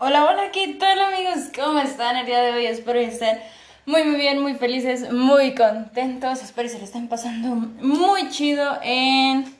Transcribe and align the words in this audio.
Hola, 0.00 0.26
hola, 0.26 0.52
¿qué 0.52 0.74
tal 0.74 0.96
amigos? 1.00 1.50
¿Cómo 1.52 1.80
están 1.80 2.16
el 2.16 2.24
día 2.24 2.40
de 2.40 2.52
hoy? 2.52 2.66
Espero 2.66 3.00
que 3.00 3.06
estén 3.06 3.40
muy, 3.84 4.04
muy 4.04 4.14
bien, 4.14 4.40
muy 4.40 4.54
felices, 4.54 5.12
muy 5.12 5.56
contentos. 5.56 6.40
Espero 6.40 6.68
que 6.68 6.74
se 6.74 6.78
lo 6.78 6.84
estén 6.84 7.08
pasando 7.08 7.48
muy 7.48 8.28
chido 8.28 8.78
en 8.84 9.52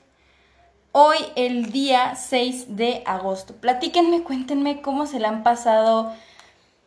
hoy, 0.92 1.16
el 1.34 1.72
día 1.72 2.14
6 2.14 2.76
de 2.76 3.02
agosto. 3.04 3.56
Platíquenme, 3.56 4.22
cuéntenme 4.22 4.80
cómo 4.80 5.06
se 5.06 5.18
la 5.18 5.26
han 5.26 5.42
pasado 5.42 6.14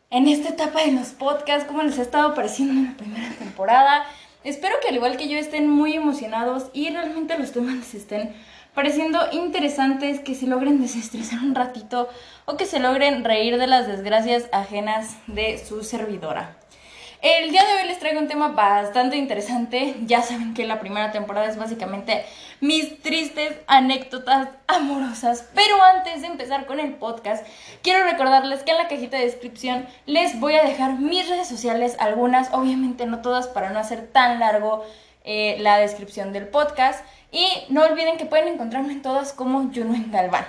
en 0.08 0.28
esta 0.28 0.48
etapa 0.48 0.84
de 0.84 0.92
los 0.92 1.08
podcasts, 1.08 1.66
cómo 1.68 1.82
les 1.82 1.98
ha 1.98 2.02
estado 2.02 2.34
pareciendo 2.34 2.72
en 2.72 2.86
la 2.86 2.96
primera 2.96 3.28
temporada. 3.38 4.06
Espero 4.44 4.76
que 4.80 4.88
al 4.88 4.94
igual 4.94 5.18
que 5.18 5.28
yo 5.28 5.36
estén 5.36 5.68
muy 5.68 5.92
emocionados 5.92 6.70
y 6.72 6.88
realmente 6.88 7.38
los 7.38 7.52
temas 7.52 7.74
les 7.74 7.94
estén 7.96 8.34
pareciendo 8.74 9.20
interesantes, 9.32 10.20
que 10.20 10.34
se 10.34 10.46
logren 10.46 10.80
desestresar 10.80 11.40
un 11.40 11.54
ratito 11.54 12.08
o 12.44 12.56
que 12.56 12.66
se 12.66 12.80
logren 12.80 13.24
reír 13.24 13.58
de 13.58 13.66
las 13.66 13.86
desgracias 13.86 14.48
ajenas 14.52 15.16
de 15.26 15.58
su 15.58 15.84
servidora. 15.84 16.56
El 17.22 17.52
día 17.52 17.64
de 17.64 17.74
hoy 17.74 17.86
les 17.86 18.00
traigo 18.00 18.18
un 18.18 18.26
tema 18.26 18.48
bastante 18.48 19.16
interesante. 19.16 19.94
Ya 20.06 20.22
saben 20.22 20.54
que 20.54 20.66
la 20.66 20.80
primera 20.80 21.12
temporada 21.12 21.46
es 21.46 21.56
básicamente 21.56 22.24
mis 22.60 23.00
tristes 23.00 23.60
anécdotas 23.68 24.48
amorosas. 24.66 25.48
Pero 25.54 25.80
antes 25.80 26.22
de 26.22 26.26
empezar 26.26 26.66
con 26.66 26.80
el 26.80 26.94
podcast, 26.94 27.46
quiero 27.80 28.04
recordarles 28.04 28.64
que 28.64 28.72
en 28.72 28.78
la 28.78 28.88
cajita 28.88 29.18
de 29.18 29.26
descripción 29.26 29.86
les 30.04 30.40
voy 30.40 30.54
a 30.54 30.64
dejar 30.64 30.98
mis 30.98 31.28
redes 31.28 31.46
sociales, 31.46 31.94
algunas, 32.00 32.52
obviamente 32.52 33.06
no 33.06 33.22
todas, 33.22 33.46
para 33.46 33.70
no 33.70 33.78
hacer 33.78 34.08
tan 34.08 34.40
largo 34.40 34.84
eh, 35.22 35.58
la 35.60 35.78
descripción 35.78 36.32
del 36.32 36.48
podcast. 36.48 37.04
Y 37.32 37.48
no 37.70 37.82
olviden 37.82 38.18
que 38.18 38.26
pueden 38.26 38.46
encontrarme 38.48 38.92
en 38.92 39.02
todas 39.02 39.32
como 39.32 39.70
Junuen 39.74 40.12
Galván. 40.12 40.44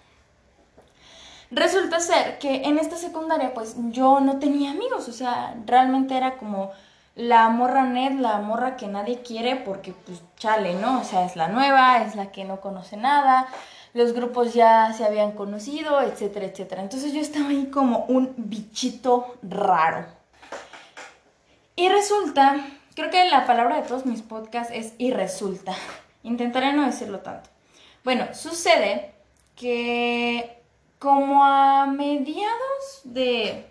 Resulta 1.52 2.00
ser 2.00 2.38
que 2.38 2.64
en 2.64 2.78
esta 2.78 2.96
secundaria 2.96 3.54
pues 3.54 3.76
yo 3.90 4.20
no 4.20 4.38
tenía 4.40 4.72
amigos, 4.72 5.10
o 5.10 5.14
sea, 5.14 5.56
realmente 5.66 6.16
era 6.16 6.38
como 6.38 6.72
la 7.16 7.50
morra 7.50 7.84
net, 7.84 8.14
la 8.20 8.38
morra 8.38 8.78
que 8.78 8.88
nadie 8.88 9.22
quiere 9.22 9.56
porque 9.56 9.94
pues 9.94 10.22
chale, 10.38 10.76
¿no? 10.76 11.02
O 11.02 11.04
sea, 11.04 11.26
es 11.26 11.36
la 11.36 11.48
nueva, 11.48 12.04
es 12.04 12.16
la 12.16 12.32
que 12.32 12.46
no 12.46 12.62
conoce 12.62 12.98
nada, 12.98 13.48
los 13.94 14.14
grupos 14.14 14.54
ya 14.54 14.94
se 14.94 15.06
habían 15.06 15.32
conocido, 15.32 16.02
etcétera, 16.02 16.46
etcétera. 16.46 16.82
Entonces 16.82 17.14
yo 17.14 17.22
estaba 17.22 17.50
ahí 17.50 17.68
como 17.68 18.06
un 18.06 18.34
bichito 18.38 19.38
raro. 19.42 20.06
Y 21.76 21.90
resulta, 21.90 22.58
creo 22.96 23.10
que 23.10 23.26
la 23.30 23.46
palabra 23.46 23.78
de 23.78 23.88
todos 23.88 24.06
mis 24.06 24.22
podcasts 24.22 24.74
es 24.76 24.94
y 24.98 25.12
resulta. 25.12 25.74
Intentaré 26.24 26.74
no 26.74 26.86
decirlo 26.86 27.20
tanto. 27.20 27.50
Bueno, 28.04 28.28
sucede 28.34 29.14
que 29.56 30.62
como 31.00 31.44
a 31.46 31.86
mediados 31.88 33.02
de 33.04 33.66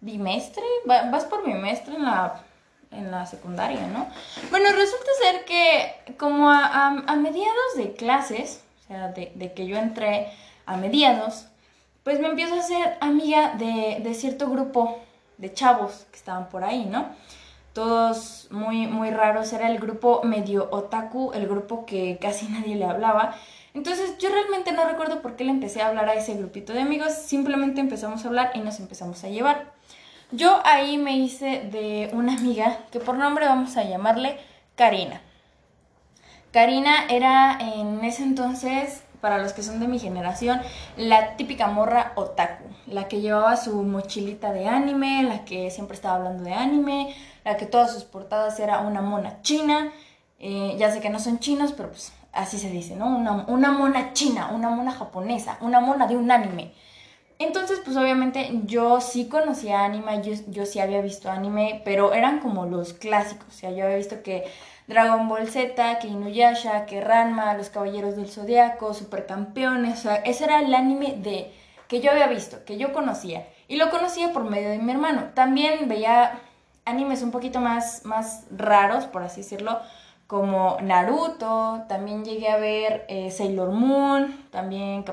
bimestre, 0.00 0.62
vas 0.84 1.24
por 1.24 1.44
bimestre 1.44 1.96
en 1.96 2.04
la, 2.04 2.44
en 2.90 3.10
la 3.10 3.26
secundaria, 3.26 3.86
¿no? 3.88 4.08
Bueno, 4.50 4.70
resulta 4.72 5.10
ser 5.20 5.44
que 5.44 6.14
como 6.16 6.50
a, 6.50 6.86
a 6.86 7.16
mediados 7.16 7.76
de 7.76 7.94
clases, 7.94 8.61
de, 8.92 9.52
que 9.54 9.66
yo 9.66 9.76
entré 9.76 10.28
a 10.66 10.76
mediados, 10.76 11.46
pues 12.04 12.20
me 12.20 12.28
empiezo 12.28 12.54
a 12.54 12.62
ser 12.62 12.96
amiga 13.00 13.54
de, 13.54 14.14
cierto 14.14 14.48
grupo 14.48 14.98
de 15.38 15.52
chavos 15.52 16.06
que 16.10 16.16
estaban 16.16 16.48
por 16.48 16.64
ahí, 16.64 16.84
¿no? 16.84 17.06
Todos 17.72 18.48
muy, 18.50 18.86
muy 18.86 19.10
raros, 19.10 19.52
era 19.52 19.70
el 19.70 19.78
grupo 19.78 20.22
medio 20.24 20.68
otaku, 20.70 21.32
el 21.32 21.46
grupo 21.46 21.86
que 21.86 22.18
casi 22.20 22.46
nadie 22.50 22.76
le 22.76 22.84
hablaba. 22.84 23.34
Entonces 23.74 24.18
yo 24.18 24.28
realmente 24.28 24.72
no 24.72 24.84
recuerdo 24.84 25.22
por 25.22 25.36
qué 25.36 25.44
le 25.44 25.50
empecé 25.50 25.80
a 25.80 25.88
hablar 25.88 26.08
a 26.08 26.14
ese 26.14 26.34
grupito 26.34 26.72
de 26.72 26.80
amigos, 26.80 27.14
simplemente 27.14 27.80
empezamos 27.80 28.24
a 28.24 28.28
hablar 28.28 28.50
y 28.54 28.60
nos 28.60 28.80
empezamos 28.80 29.24
a 29.24 29.28
llevar. 29.28 29.72
Yo 30.30 30.60
ahí 30.64 30.98
me 30.98 31.16
hice 31.16 31.68
de 31.70 32.10
una 32.12 32.34
amiga 32.34 32.78
que 32.90 33.00
por 33.00 33.16
nombre 33.16 33.46
vamos 33.46 33.76
a 33.76 33.84
llamarle 33.84 34.38
Karina. 34.76 35.20
Karina 36.52 37.06
era 37.08 37.58
en 37.58 38.04
ese 38.04 38.22
entonces, 38.22 39.02
para 39.22 39.38
los 39.38 39.54
que 39.54 39.62
son 39.62 39.80
de 39.80 39.88
mi 39.88 39.98
generación, 39.98 40.60
la 40.98 41.36
típica 41.36 41.68
morra 41.68 42.12
otaku, 42.14 42.64
la 42.86 43.08
que 43.08 43.22
llevaba 43.22 43.56
su 43.56 43.82
mochilita 43.82 44.52
de 44.52 44.68
anime, 44.68 45.22
la 45.22 45.46
que 45.46 45.70
siempre 45.70 45.94
estaba 45.94 46.16
hablando 46.16 46.44
de 46.44 46.52
anime, 46.52 47.14
la 47.44 47.56
que 47.56 47.64
todas 47.64 47.92
sus 47.94 48.04
portadas 48.04 48.60
era 48.60 48.80
una 48.80 49.00
mona 49.00 49.40
china. 49.40 49.92
Eh, 50.38 50.74
ya 50.78 50.90
sé 50.92 51.00
que 51.00 51.08
no 51.08 51.20
son 51.20 51.38
chinos, 51.38 51.72
pero 51.72 51.88
pues 51.90 52.12
así 52.32 52.58
se 52.58 52.68
dice, 52.68 52.96
¿no? 52.96 53.06
Una, 53.46 53.72
mona 53.72 54.12
china, 54.12 54.50
una 54.52 54.68
mona 54.68 54.92
japonesa, 54.92 55.56
una 55.62 55.80
mona 55.80 56.06
de 56.06 56.16
un 56.16 56.30
anime. 56.30 56.72
Entonces, 57.38 57.80
pues 57.84 57.96
obviamente 57.96 58.50
yo 58.66 59.00
sí 59.00 59.26
conocía 59.28 59.84
anime, 59.84 60.22
yo, 60.22 60.34
yo 60.48 60.66
sí 60.66 60.80
había 60.80 61.00
visto 61.00 61.30
anime, 61.30 61.80
pero 61.84 62.12
eran 62.12 62.40
como 62.40 62.66
los 62.66 62.92
clásicos. 62.92 63.48
O 63.48 63.52
sea, 63.52 63.70
yo 63.70 63.84
había 63.84 63.96
visto 63.96 64.22
que 64.22 64.44
Dragon 64.86 65.28
Ball 65.28 65.48
Z, 65.48 65.98
que 65.98 66.08
Inuyasha, 66.08 66.86
que 66.86 67.04
Los 67.56 67.70
Caballeros 67.70 68.16
del 68.16 68.28
Zodiaco, 68.28 68.94
Supercampeones, 68.94 70.00
o 70.00 70.02
sea, 70.02 70.16
ese 70.16 70.44
era 70.44 70.60
el 70.60 70.74
anime 70.74 71.16
de 71.18 71.52
que 71.88 72.00
yo 72.00 72.10
había 72.10 72.26
visto, 72.26 72.64
que 72.64 72.78
yo 72.78 72.92
conocía. 72.92 73.46
Y 73.68 73.76
lo 73.76 73.90
conocía 73.90 74.32
por 74.32 74.44
medio 74.44 74.70
de 74.70 74.78
mi 74.78 74.92
hermano. 74.92 75.30
También 75.34 75.88
veía 75.88 76.40
animes 76.84 77.22
un 77.22 77.30
poquito 77.30 77.60
más, 77.60 78.04
más 78.04 78.46
raros, 78.50 79.06
por 79.06 79.22
así 79.22 79.42
decirlo, 79.42 79.80
como 80.26 80.78
Naruto, 80.80 81.84
también 81.88 82.24
llegué 82.24 82.48
a 82.48 82.56
ver 82.56 83.04
eh, 83.08 83.30
Sailor 83.30 83.70
Moon, 83.70 84.46
también 84.50 85.04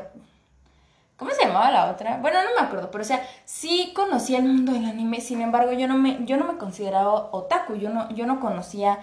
¿Cómo 1.20 1.32
se 1.32 1.46
llamaba 1.46 1.70
la 1.70 1.92
otra? 1.92 2.18
Bueno, 2.22 2.42
no 2.42 2.50
me 2.58 2.66
acuerdo, 2.66 2.90
pero 2.92 3.02
o 3.02 3.06
sea, 3.06 3.22
sí 3.44 3.92
conocía 3.94 4.38
el 4.38 4.46
mundo 4.46 4.72
del 4.72 4.86
anime, 4.86 5.20
sin 5.20 5.42
embargo, 5.42 5.74
yo 5.74 5.86
no 5.86 5.98
me, 5.98 6.20
yo 6.24 6.38
no 6.38 6.46
me 6.46 6.58
consideraba 6.58 7.12
otaku, 7.32 7.76
yo 7.76 7.90
no, 7.90 8.10
yo 8.12 8.26
no 8.26 8.40
conocía 8.40 9.00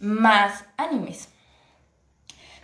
más 0.00 0.64
animes. 0.76 1.28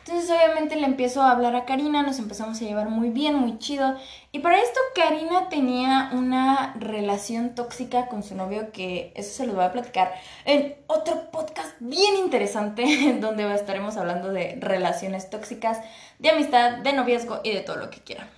Entonces 0.07 0.31
obviamente 0.31 0.77
le 0.77 0.87
empiezo 0.87 1.21
a 1.21 1.33
hablar 1.33 1.57
a 1.57 1.65
Karina, 1.65 2.05
nos 2.05 2.21
empezamos 2.21 2.63
a 2.63 2.65
llevar 2.65 2.89
muy 2.89 3.11
bien, 3.11 3.35
muy 3.35 3.59
chido. 3.59 3.97
Y 4.31 4.39
para 4.39 4.61
esto 4.61 4.79
Karina 4.95 5.49
tenía 5.49 6.11
una 6.13 6.75
relación 6.79 7.57
tóxica 7.57 8.07
con 8.07 8.23
su 8.23 8.37
novio 8.37 8.71
que 8.71 9.13
eso 9.17 9.35
se 9.35 9.47
los 9.47 9.57
voy 9.57 9.65
a 9.65 9.73
platicar 9.73 10.15
en 10.45 10.77
otro 10.87 11.33
podcast 11.33 11.75
bien 11.81 12.17
interesante 12.19 12.85
donde 13.21 13.53
estaremos 13.53 13.97
hablando 13.97 14.33
de 14.33 14.57
relaciones 14.61 15.29
tóxicas, 15.29 15.81
de 16.21 16.31
amistad, 16.31 16.79
de 16.79 16.93
noviazgo 16.93 17.41
y 17.43 17.51
de 17.51 17.63
todo 17.63 17.75
lo 17.75 17.91
que 17.91 17.99
quiera. 17.99 18.29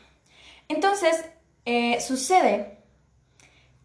Entonces 0.69 1.23
eh, 1.67 2.00
sucede 2.00 2.79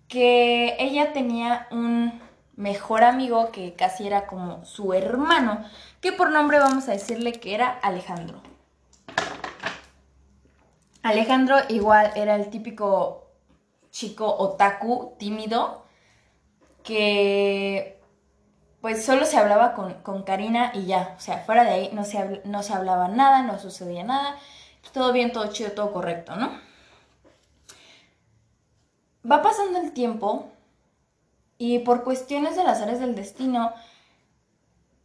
que 0.07 0.77
ella 0.79 1.11
tenía 1.11 1.67
un 1.69 2.21
mejor 2.55 3.03
amigo 3.03 3.51
que 3.51 3.73
casi 3.73 4.05
era 4.07 4.27
como 4.27 4.65
su 4.65 4.93
hermano 4.93 5.63
que 6.01 6.11
por 6.11 6.31
nombre 6.31 6.59
vamos 6.59 6.87
a 6.87 6.91
decirle 6.91 7.33
que 7.33 7.55
era 7.55 7.69
Alejandro. 7.81 8.41
Alejandro 11.01 11.57
igual 11.69 12.11
era 12.15 12.35
el 12.35 12.49
típico 12.49 13.27
chico 13.91 14.25
otaku 14.37 15.15
tímido 15.17 15.85
que 16.83 17.99
pues 18.81 19.05
solo 19.05 19.25
se 19.25 19.37
hablaba 19.37 19.73
con, 19.73 20.23
Karina 20.23 20.71
y 20.73 20.85
ya, 20.85 21.15
o 21.17 21.19
sea, 21.21 21.37
fuera 21.37 21.63
de 21.63 21.69
ahí 21.69 21.89
no 21.93 22.03
se, 22.03 22.41
no 22.43 22.63
se 22.63 22.73
hablaba 22.73 23.07
nada, 23.07 23.41
no 23.41 23.57
sucedía 23.57 24.03
nada, 24.03 24.37
todo 24.91 25.13
bien, 25.13 25.31
todo 25.31 25.47
chido, 25.47 25.71
todo 25.71 25.93
correcto, 25.93 26.35
¿no? 26.35 26.51
Va 29.29 29.41
pasando 29.41 29.79
el 29.79 29.93
tiempo 29.93 30.52
y 31.57 31.79
por 31.79 32.03
cuestiones 32.03 32.55
de 32.55 32.63
las 32.63 32.81
áreas 32.81 32.99
del 32.99 33.15
destino, 33.15 33.73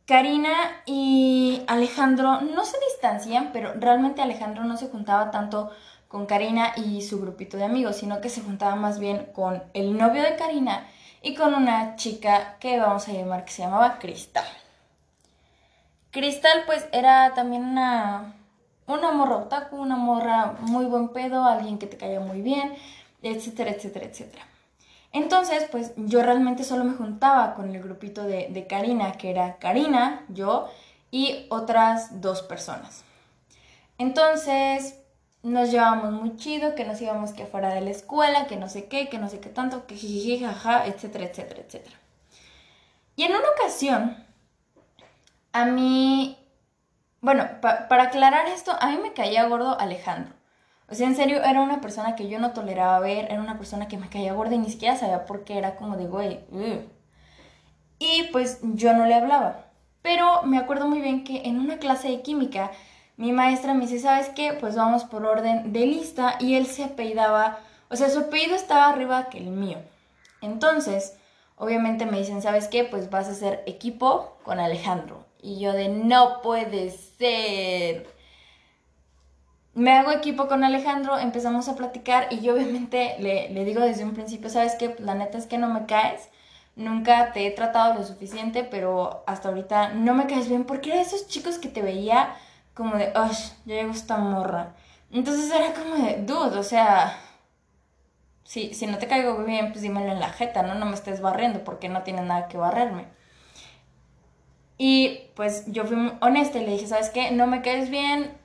Karina 0.06 0.54
y 0.86 1.62
Alejandro 1.66 2.40
no 2.40 2.64
se 2.64 2.78
distancian, 2.80 3.50
pero 3.52 3.74
realmente 3.74 4.22
Alejandro 4.22 4.64
no 4.64 4.76
se 4.76 4.88
juntaba 4.88 5.30
tanto 5.30 5.70
con 6.08 6.24
Karina 6.24 6.72
y 6.76 7.02
su 7.02 7.20
grupito 7.20 7.58
de 7.58 7.64
amigos, 7.64 7.96
sino 7.96 8.20
que 8.22 8.30
se 8.30 8.40
juntaba 8.40 8.74
más 8.74 8.98
bien 8.98 9.26
con 9.34 9.62
el 9.74 9.98
novio 9.98 10.22
de 10.22 10.36
Karina 10.36 10.86
y 11.20 11.34
con 11.34 11.52
una 11.52 11.96
chica 11.96 12.56
que 12.58 12.78
vamos 12.80 13.06
a 13.08 13.12
llamar 13.12 13.44
que 13.44 13.52
se 13.52 13.62
llamaba 13.62 13.98
Cristal. 13.98 14.46
Cristal 16.10 16.62
pues 16.64 16.88
era 16.92 17.34
también 17.34 17.64
una, 17.64 18.34
una 18.86 19.12
morra 19.12 19.36
otaku, 19.36 19.76
una 19.76 19.96
morra 19.96 20.54
muy 20.60 20.86
buen 20.86 21.10
pedo, 21.10 21.44
alguien 21.44 21.78
que 21.78 21.86
te 21.86 21.98
caía 21.98 22.20
muy 22.20 22.40
bien, 22.40 22.74
etcétera, 23.22 23.72
etcétera, 23.72 24.06
etcétera. 24.06 24.46
Entonces, 25.12 25.66
pues 25.70 25.92
yo 25.96 26.22
realmente 26.22 26.64
solo 26.64 26.84
me 26.84 26.94
juntaba 26.94 27.54
con 27.54 27.74
el 27.74 27.82
grupito 27.82 28.24
de, 28.24 28.66
Karina, 28.68 29.12
que 29.12 29.30
era 29.30 29.56
Karina, 29.58 30.24
yo 30.28 30.68
y 31.10 31.46
otras 31.48 32.20
dos 32.20 32.42
personas. 32.42 33.04
Entonces, 33.96 34.98
nos 35.42 35.70
llevábamos 35.70 36.12
muy 36.12 36.36
chido, 36.36 36.74
que 36.74 36.84
nos 36.84 37.00
íbamos 37.00 37.32
que 37.32 37.44
afuera 37.44 37.72
de 37.72 37.80
la 37.80 37.90
escuela, 37.90 38.46
que 38.46 38.56
no 38.56 38.68
sé 38.68 38.86
qué, 38.86 39.08
que 39.08 39.18
no 39.18 39.28
sé 39.28 39.40
qué 39.40 39.48
tanto, 39.48 39.86
que 39.86 39.96
jiji, 39.96 40.40
jaja, 40.40 40.86
etcétera, 40.86 41.24
etcétera, 41.24 41.62
etcétera. 41.66 41.96
Y 43.16 43.24
en 43.24 43.32
una 43.32 43.48
ocasión, 43.58 44.24
a 45.52 45.64
mí, 45.64 46.38
bueno, 47.20 47.48
para 47.60 48.02
aclarar 48.04 48.46
esto, 48.46 48.76
a 48.78 48.88
mí 48.90 48.98
me 49.02 49.14
caía 49.14 49.48
gordo 49.48 49.78
Alejandro. 49.80 50.37
O 50.90 50.94
sea, 50.94 51.06
en 51.06 51.16
serio, 51.16 51.42
era 51.44 51.60
una 51.60 51.80
persona 51.80 52.16
que 52.16 52.28
yo 52.28 52.38
no 52.38 52.52
toleraba 52.52 52.98
ver, 53.00 53.26
era 53.30 53.40
una 53.40 53.58
persona 53.58 53.88
que 53.88 53.98
me 53.98 54.08
caía 54.08 54.32
gorda 54.32 54.54
y 54.54 54.58
ni 54.58 54.70
siquiera 54.70 54.96
sabía 54.96 55.26
por 55.26 55.44
qué, 55.44 55.58
era 55.58 55.76
como 55.76 55.96
de, 55.96 56.06
güey, 56.06 56.40
y 57.98 58.24
pues 58.32 58.60
yo 58.62 58.94
no 58.94 59.06
le 59.06 59.14
hablaba. 59.14 59.66
Pero 60.02 60.42
me 60.44 60.58
acuerdo 60.58 60.86
muy 60.86 61.00
bien 61.00 61.24
que 61.24 61.42
en 61.44 61.58
una 61.58 61.78
clase 61.78 62.08
de 62.08 62.22
química, 62.22 62.70
mi 63.16 63.32
maestra 63.32 63.74
me 63.74 63.86
dice, 63.86 63.98
¿sabes 63.98 64.30
qué? 64.30 64.52
Pues 64.54 64.76
vamos 64.76 65.04
por 65.04 65.26
orden 65.26 65.72
de 65.72 65.86
lista 65.86 66.36
y 66.40 66.54
él 66.54 66.66
se 66.66 66.84
apellidaba, 66.84 67.58
o 67.90 67.96
sea, 67.96 68.08
su 68.08 68.20
apellido 68.20 68.54
estaba 68.54 68.88
arriba 68.88 69.28
que 69.28 69.38
el 69.38 69.50
mío. 69.50 69.78
Entonces, 70.40 71.18
obviamente 71.56 72.06
me 72.06 72.18
dicen, 72.18 72.40
¿sabes 72.40 72.68
qué? 72.68 72.84
Pues 72.84 73.10
vas 73.10 73.28
a 73.28 73.32
hacer 73.32 73.62
equipo 73.66 74.38
con 74.44 74.60
Alejandro. 74.60 75.26
Y 75.42 75.58
yo 75.58 75.72
de, 75.72 75.88
no 75.88 76.40
puede 76.42 76.90
ser 76.90 78.06
me 79.78 79.92
hago 79.92 80.10
equipo 80.10 80.48
con 80.48 80.64
Alejandro, 80.64 81.18
empezamos 81.18 81.68
a 81.68 81.76
platicar 81.76 82.26
y 82.30 82.40
yo 82.40 82.54
obviamente 82.54 83.14
le, 83.20 83.64
digo 83.64 83.80
desde 83.80 84.04
un 84.04 84.12
principio, 84.12 84.50
sabes 84.50 84.74
que 84.74 84.96
la 84.98 85.14
neta 85.14 85.38
es 85.38 85.46
que 85.46 85.56
no 85.56 85.68
me 85.68 85.86
caes, 85.86 86.28
nunca 86.74 87.32
te 87.32 87.46
he 87.46 87.50
tratado 87.52 87.94
lo 87.94 88.02
suficiente, 88.04 88.64
pero 88.64 89.22
hasta 89.28 89.48
ahorita 89.48 89.90
no 89.90 90.14
me 90.14 90.26
caes 90.26 90.48
bien 90.48 90.64
porque 90.64 90.90
era 90.90 91.00
esos 91.00 91.28
chicos 91.28 91.58
que 91.58 91.68
te 91.68 91.82
veía 91.82 92.34
como 92.74 92.96
de, 92.96 93.12
oh, 93.14 93.30
ya 93.66 93.76
llegó 93.76 93.92
esta 93.92 94.16
morra. 94.16 94.74
Entonces 95.12 95.48
era 95.52 95.72
como 95.72 95.94
de, 95.94 96.24
dude, 96.24 96.58
o 96.58 96.62
sea, 96.64 97.16
si, 98.42 98.74
si 98.74 98.86
no 98.88 98.98
te 98.98 99.06
caigo 99.06 99.44
bien, 99.44 99.70
pues 99.70 99.82
dímelo 99.82 100.10
en 100.10 100.20
la 100.20 100.30
jeta, 100.30 100.62
¿no? 100.62 100.74
No 100.74 100.86
me 100.86 100.94
estés 100.94 101.20
barriendo 101.20 101.62
porque 101.62 101.88
no 101.88 102.02
tiene 102.02 102.22
nada 102.22 102.48
que 102.48 102.58
barrerme. 102.58 103.06
Y 104.76 105.22
pues 105.34 105.64
yo 105.66 105.84
fui 105.84 106.12
honesta 106.20 106.58
y 106.58 106.64
le 106.64 106.72
dije, 106.72 106.86
¿sabes 106.86 107.10
qué? 107.10 107.30
No 107.32 107.46
me 107.46 107.62
caes 107.62 107.90
bien, 107.90 108.37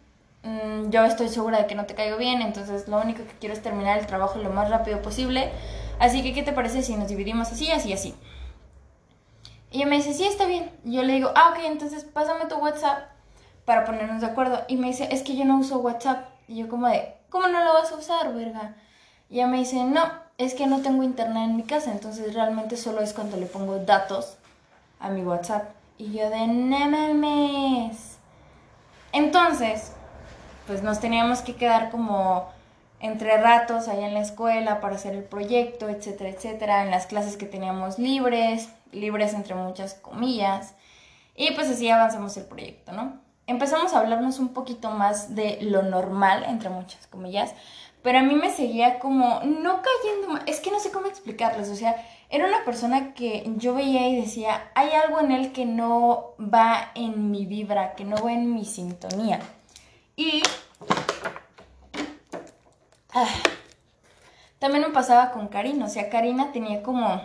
Mm, 0.44 0.90
yo 0.90 1.06
estoy 1.06 1.30
segura 1.30 1.60
de 1.60 1.68
que 1.68 1.76
no 1.76 1.86
te 1.86 1.96
caigo 1.96 2.18
bien, 2.18 2.42
entonces 2.42 2.88
lo 2.88 3.00
único 3.00 3.24
que 3.24 3.34
quiero 3.40 3.56
es 3.56 3.62
terminar 3.62 3.98
el 3.98 4.06
trabajo 4.06 4.40
lo 4.40 4.50
más 4.50 4.70
rápido 4.70 5.02
posible. 5.02 5.52
Así 6.00 6.22
que, 6.22 6.34
¿qué 6.34 6.44
te 6.44 6.52
parece 6.52 6.84
si 6.84 6.96
nos 6.96 7.08
dividimos 7.08 7.52
así, 7.52 7.72
así, 7.72 7.94
así? 7.94 8.16
Y 9.72 9.78
ella 9.78 9.88
me 9.88 9.96
dice, 9.96 10.14
sí, 10.14 10.26
está 10.26 10.46
bien. 10.46 10.72
Yo 10.84 11.04
le 11.04 11.14
digo, 11.14 11.32
ah, 11.36 11.52
ok, 11.52 11.64
entonces 11.66 12.04
pásame 12.04 12.46
tu 12.46 12.56
WhatsApp 12.56 13.10
para 13.66 13.86
ponernos 13.86 14.22
de 14.22 14.28
acuerdo. 14.28 14.64
Y 14.68 14.78
me 14.78 14.88
dice, 14.88 15.08
es 15.12 15.24
que 15.24 15.36
yo 15.36 15.46
no 15.46 15.58
uso 15.58 15.80
WhatsApp. 15.80 16.28
Y 16.48 16.58
yo 16.58 16.68
como 16.70 16.88
de, 16.88 17.16
¿cómo 17.30 17.48
no 17.48 17.64
lo 17.64 17.74
vas 17.74 17.92
a 17.92 17.96
usar, 17.96 18.34
verga? 18.34 18.76
Y 19.30 19.36
ella 19.36 19.48
me 19.48 19.58
dice, 19.58 19.84
no, 19.84 20.04
es 20.38 20.54
que 20.54 20.68
no 20.68 20.82
tengo 20.82 21.04
internet 21.04 21.50
en 21.50 21.56
mi 21.56 21.64
casa, 21.64 21.92
entonces 21.92 22.34
realmente 22.34 22.78
solo 22.78 23.02
es 23.02 23.14
cuando 23.14 23.38
le 23.38 23.46
pongo 23.46 23.80
datos 23.80 24.38
a 25.00 25.10
mi 25.10 25.24
WhatsApp. 25.24 25.70
Y 25.98 26.12
yo 26.12 26.30
de, 26.30 26.48
no 26.48 26.90
mames. 26.90 28.18
Entonces, 29.12 29.94
pues 30.68 30.84
nos 30.84 31.00
teníamos 31.00 31.42
que 31.42 31.56
quedar 31.56 31.90
como 31.92 32.48
entre 33.00 33.38
ratos 33.38 33.88
allá 33.88 34.08
en 34.08 34.14
la 34.14 34.22
escuela 34.22 34.80
para 34.80 34.96
hacer 34.96 35.14
el 35.14 35.24
proyecto, 35.24 35.90
etcétera, 35.90 36.30
etcétera, 36.30 36.84
en 36.84 36.92
las 36.92 37.06
clases 37.06 37.36
que 37.36 37.46
teníamos 37.46 38.00
libres, 38.00 38.70
libres 38.94 39.34
entre 39.34 39.56
muchas 39.56 39.96
comillas, 39.96 40.74
y 41.36 41.52
pues 41.52 41.70
así 41.70 41.90
avanzamos 41.90 42.38
el 42.38 42.46
proyecto, 42.46 42.94
¿no? 42.94 43.20
Empezamos 43.46 43.94
a 43.94 44.00
hablarnos 44.00 44.40
un 44.40 44.50
poquito 44.50 44.90
más 44.92 45.36
de 45.36 45.58
lo 45.62 45.82
normal, 45.82 46.46
entre 46.48 46.70
muchas 46.70 47.06
comillas, 47.08 47.54
pero 48.02 48.20
a 48.20 48.24
mí 48.24 48.36
me 48.36 48.52
seguía 48.52 49.00
como 49.00 49.42
no 49.44 49.82
cayendo, 49.82 50.40
es 50.46 50.62
que 50.62 50.72
no 50.72 50.80
sé 50.80 50.92
cómo 50.92 51.08
explicarles, 51.08 51.70
o 51.70 51.76
sea, 51.76 51.96
era 52.30 52.48
una 52.48 52.64
persona 52.64 53.14
que 53.14 53.44
yo 53.58 53.74
veía 53.74 54.08
y 54.08 54.16
decía, 54.16 54.72
hay 54.76 54.92
algo 54.92 55.20
en 55.20 55.32
él 55.32 55.52
que 55.52 55.66
no 55.66 56.36
va 56.40 56.92
en 56.96 57.32
mi 57.32 57.46
vibra, 57.46 57.96
que 57.96 58.06
no 58.06 58.16
va 58.24 58.32
en 58.32 58.54
mi 58.54 58.64
sintonía. 58.64 59.40
Y 60.16 60.44
ah, 63.14 63.28
también 64.60 64.84
me 64.84 64.90
pasaba 64.90 65.32
con 65.32 65.48
Karina, 65.48 65.86
o 65.86 65.90
sea, 65.90 66.10
Karina 66.10 66.52
tenía 66.52 66.84
como 66.84 67.22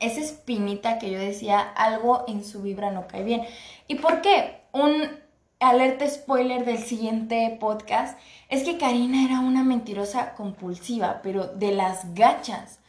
esa 0.00 0.20
espinita 0.20 0.98
que 0.98 1.10
yo 1.10 1.18
decía, 1.18 1.60
algo 1.60 2.24
en 2.28 2.44
su 2.44 2.62
vibra 2.62 2.90
no 2.90 3.06
cae 3.06 3.24
bien. 3.24 3.42
¿Y 3.88 3.96
por 3.96 4.20
qué? 4.20 4.62
Un 4.72 5.22
alerta 5.60 6.08
spoiler 6.08 6.64
del 6.64 6.78
siguiente 6.78 7.56
podcast 7.60 8.18
es 8.48 8.64
que 8.64 8.78
Karina 8.78 9.24
era 9.24 9.40
una 9.40 9.64
mentirosa 9.64 10.34
compulsiva, 10.34 11.20
pero 11.22 11.46
de 11.46 11.72
las 11.72 12.14
gachas. 12.14 12.80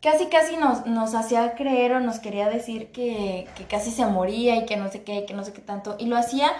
Casi, 0.00 0.26
casi 0.26 0.56
nos, 0.56 1.14
hacía 1.14 1.54
creer 1.56 1.92
o 1.92 2.00
nos 2.00 2.20
quería 2.20 2.48
decir 2.48 2.90
que, 2.90 3.46
que 3.54 3.64
casi 3.64 3.90
se 3.90 4.06
moría 4.06 4.56
y 4.56 4.64
que 4.64 4.78
no 4.78 4.90
sé 4.90 5.02
qué, 5.02 5.26
que 5.26 5.34
no 5.34 5.44
sé 5.44 5.52
qué 5.52 5.60
tanto. 5.60 5.96
Y 5.98 6.06
lo 6.06 6.16
hacía 6.16 6.50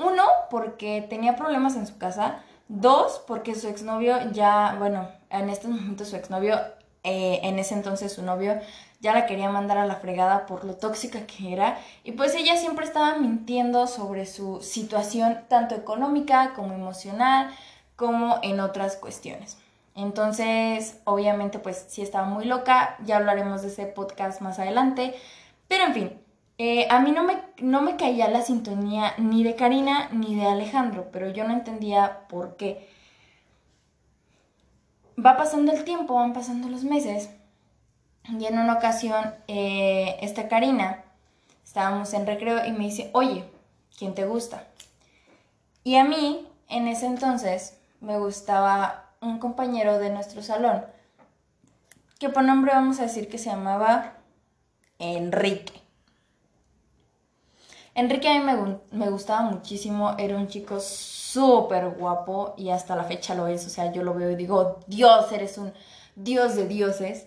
uno, 0.00 0.24
porque 0.50 1.06
tenía 1.08 1.36
problemas 1.36 1.76
en 1.76 1.86
su 1.86 1.98
casa. 1.98 2.42
Dos, 2.68 3.22
porque 3.26 3.54
su 3.54 3.68
exnovio 3.68 4.30
ya, 4.32 4.76
bueno, 4.78 5.08
en 5.30 5.50
estos 5.50 5.70
momentos 5.70 6.08
su 6.08 6.16
exnovio, 6.16 6.58
eh, 7.02 7.40
en 7.42 7.58
ese 7.58 7.74
entonces 7.74 8.12
su 8.12 8.22
novio, 8.22 8.58
ya 9.00 9.14
la 9.14 9.26
quería 9.26 9.48
mandar 9.48 9.78
a 9.78 9.86
la 9.86 9.96
fregada 9.96 10.46
por 10.46 10.64
lo 10.64 10.74
tóxica 10.74 11.26
que 11.26 11.52
era. 11.52 11.78
Y 12.04 12.12
pues 12.12 12.34
ella 12.34 12.56
siempre 12.56 12.84
estaba 12.84 13.18
mintiendo 13.18 13.86
sobre 13.86 14.26
su 14.26 14.60
situación, 14.60 15.40
tanto 15.48 15.74
económica 15.74 16.52
como 16.54 16.74
emocional, 16.74 17.50
como 17.96 18.38
en 18.42 18.60
otras 18.60 18.96
cuestiones. 18.96 19.58
Entonces, 19.94 20.98
obviamente, 21.04 21.58
pues 21.58 21.86
sí 21.88 22.02
estaba 22.02 22.26
muy 22.26 22.44
loca. 22.44 22.96
Ya 23.04 23.16
hablaremos 23.16 23.62
de 23.62 23.68
ese 23.68 23.86
podcast 23.86 24.40
más 24.40 24.58
adelante. 24.58 25.14
Pero 25.68 25.84
en 25.84 25.94
fin, 25.94 26.19
eh, 26.62 26.86
a 26.90 27.00
mí 27.00 27.10
no 27.10 27.24
me, 27.24 27.40
no 27.62 27.80
me 27.80 27.96
caía 27.96 28.28
la 28.28 28.42
sintonía 28.42 29.14
ni 29.16 29.42
de 29.42 29.54
Karina 29.54 30.10
ni 30.12 30.36
de 30.36 30.44
Alejandro, 30.44 31.08
pero 31.10 31.30
yo 31.30 31.44
no 31.44 31.54
entendía 31.54 32.28
por 32.28 32.56
qué. 32.56 32.86
va 35.16 35.38
pasando 35.38 35.72
el 35.72 35.84
tiempo, 35.84 36.16
van 36.16 36.34
pasando 36.34 36.68
los 36.68 36.84
meses. 36.84 37.30
Y 38.28 38.44
en 38.44 38.58
una 38.58 38.74
ocasión, 38.74 39.34
eh, 39.48 40.18
esta 40.20 40.48
Karina, 40.48 41.02
estábamos 41.64 42.12
en 42.12 42.26
recreo 42.26 42.62
y 42.66 42.72
me 42.72 42.84
dice, 42.84 43.08
oye, 43.14 43.44
¿quién 43.98 44.14
te 44.14 44.26
gusta? 44.26 44.64
Y 45.82 45.96
a 45.96 46.04
mí, 46.04 46.46
en 46.68 46.88
ese 46.88 47.06
entonces, 47.06 47.78
me 48.02 48.18
gustaba 48.18 49.06
un 49.22 49.38
compañero 49.38 49.98
de 49.98 50.10
nuestro 50.10 50.42
salón, 50.42 50.84
que 52.18 52.28
por 52.28 52.44
nombre 52.44 52.72
vamos 52.72 53.00
a 53.00 53.04
decir 53.04 53.30
que 53.30 53.38
se 53.38 53.48
llamaba 53.48 54.18
Enrique. 54.98 55.79
Enrique 58.00 58.28
a 58.28 58.40
mí 58.40 58.78
me, 58.92 59.10
gustaba 59.10 59.42
muchísimo, 59.42 60.14
era 60.16 60.34
un 60.34 60.48
chico 60.48 60.80
súper 60.80 61.90
guapo 61.90 62.54
y 62.56 62.70
hasta 62.70 62.96
la 62.96 63.04
fecha 63.04 63.34
lo 63.34 63.46
es, 63.46 63.66
o 63.66 63.68
sea, 63.68 63.92
yo 63.92 64.02
lo 64.02 64.14
veo 64.14 64.30
y 64.30 64.36
digo, 64.36 64.80
Dios, 64.86 65.30
eres 65.32 65.58
un 65.58 65.74
Dios 66.16 66.56
de 66.56 66.66
dioses. 66.66 67.26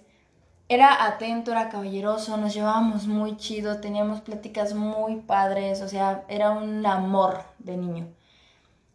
Era 0.70 1.06
atento, 1.06 1.51
era 1.51 1.70
caballeroso, 1.70 2.38
nos 2.38 2.56
llevábamos 2.56 3.06
muy 3.06 3.38
chido, 3.38 3.82
teníamos 3.82 4.22
pláticas 4.22 4.74
muy 4.74 5.18
padres, 5.18 5.80
o 5.84 5.88
sea, 5.88 6.24
era 6.27 6.50
un 6.50 6.84
amor 6.88 7.44
de 7.60 7.77
niño. 7.77 8.08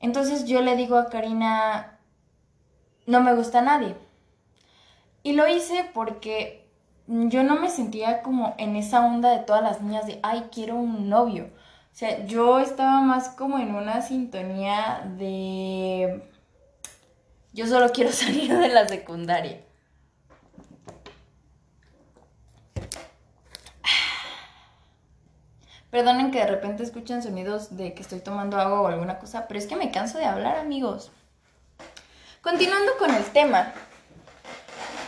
Entonces 0.00 0.46
yo 0.46 0.62
le 0.62 0.74
digo 0.74 0.96
a 0.96 1.08
Karina, 1.10 2.00
no 3.06 3.20
me 3.20 3.36
gusta 3.36 3.62
nadie. 3.62 3.94
Y 5.22 5.34
lo 5.34 5.46
hice 5.46 5.88
porque 5.94 6.68
yo 7.06 7.44
no 7.44 7.54
me 7.60 7.68
sentía 7.68 8.22
como 8.22 8.56
en 8.58 8.74
esa 8.74 9.06
onda 9.06 9.30
de 9.30 9.44
todas 9.44 9.62
las 9.62 9.80
niñas 9.80 10.08
de, 10.08 10.18
ay, 10.24 10.48
quiero 10.50 10.74
un 10.74 11.08
novio. 11.08 11.50
O 11.98 12.00
sea, 12.00 12.24
yo 12.26 12.60
estaba 12.60 13.00
más 13.00 13.30
como 13.30 13.58
en 13.58 13.74
una 13.74 14.02
sintonía 14.02 15.02
de, 15.18 16.22
yo 17.52 17.66
solo 17.66 17.90
quiero 17.90 18.12
salir 18.12 18.56
de 18.56 18.68
la 18.68 18.86
secundaria. 18.86 19.60
Perdonen 25.90 26.30
que 26.30 26.38
de 26.38 26.46
repente 26.46 26.84
escuchen 26.84 27.20
sonidos 27.20 27.76
de 27.76 27.94
que 27.94 28.02
estoy 28.02 28.20
tomando 28.20 28.60
agua 28.60 28.82
o 28.82 28.86
alguna 28.86 29.18
cosa, 29.18 29.48
pero 29.48 29.58
es 29.58 29.66
que 29.66 29.74
me 29.74 29.90
canso 29.90 30.18
de 30.18 30.26
hablar, 30.26 30.56
amigos. 30.56 31.10
Continuando 32.42 32.92
con 33.00 33.12
el 33.12 33.24
tema, 33.24 33.72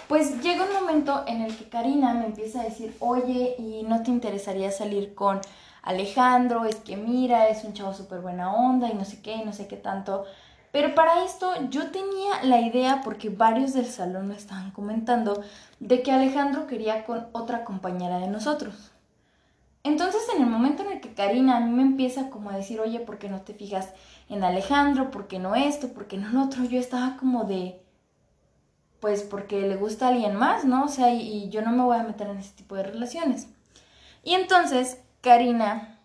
pues 0.09 0.42
llega 0.42 0.64
un 0.64 0.73
momento 0.73 1.23
en 1.28 1.42
el 1.42 1.56
que 1.56 1.68
Karina 1.68 2.14
me 2.14 2.26
empieza 2.26 2.62
a 2.62 2.64
decir, 2.64 2.97
oye, 2.99 3.54
¿y 3.59 3.85
no 3.85 4.02
te 4.02 4.11
interesaría 4.11 4.73
salir 4.73 5.14
con 5.14 5.40
Alejandro? 5.82 6.64
Es 6.64 6.76
que 6.76 6.96
mira, 6.96 7.49
es 7.49 7.64
un 7.64 7.72
chavo 7.75 7.94
súper 7.94 8.20
buena 8.20 8.54
onda 8.54 8.88
y 8.88 8.94
no 8.94 9.04
sé 9.04 9.22
qué, 9.22 9.37
y 9.37 9.44
no 9.44 9.52
sé 9.52 9.66
qué 9.66 9.76
tanto. 9.76 10.25
Pero 10.72 10.94
para 10.94 11.25
esto 11.25 11.52
yo 11.70 11.90
tenía 11.90 12.42
la 12.44 12.60
idea, 12.60 13.00
porque 13.02 13.28
varios 13.28 13.72
del 13.72 13.87
salón 13.87 14.28
me 14.28 14.37
estaban 14.37 14.70
comentando, 14.70 15.42
de 15.80 16.02
que 16.02 16.12
Alejandro 16.12 16.66
quería 16.66 17.04
con 17.04 17.26
otra 17.32 17.64
compañera 17.64 18.18
de 18.18 18.28
nosotros. 18.28 18.92
Entonces 19.82 20.22
en 20.34 20.42
el 20.42 20.49
momento 20.49 20.82
en 20.82 20.92
el 20.92 21.00
que 21.00 21.14
Karina 21.14 21.56
a 21.56 21.60
mí 21.60 21.70
me 21.70 21.82
empieza 21.82 22.28
como 22.28 22.50
a 22.50 22.56
decir, 22.56 22.80
oye, 22.80 23.00
¿por 23.00 23.18
qué 23.18 23.28
no 23.28 23.40
te 23.40 23.54
fijas 23.54 23.92
en 24.28 24.44
Alejandro? 24.44 25.10
¿Por 25.10 25.26
qué 25.26 25.38
no 25.38 25.54
esto? 25.54 25.88
¿Por 25.88 26.06
qué 26.06 26.18
no 26.18 26.28
lo 26.28 26.42
otro? 26.44 26.64
Yo 26.64 26.78
estaba 26.78 27.16
como 27.16 27.44
de, 27.44 27.82
pues 29.00 29.22
porque 29.22 29.62
le 29.62 29.76
gusta 29.76 30.06
a 30.06 30.08
alguien 30.10 30.37
más, 30.37 30.64
¿no? 30.64 30.84
O 30.84 30.88
sea, 30.88 31.12
y, 31.14 31.49
yo 31.49 31.62
no 31.62 31.72
me 31.72 31.82
voy 31.82 31.96
a 31.96 32.02
meter 32.02 32.28
en 32.28 32.38
ese 32.38 32.54
tipo 32.54 32.75
de 32.75 32.82
relaciones. 32.82 33.49
Y 34.22 34.34
entonces 34.34 34.99
Karina 35.20 35.98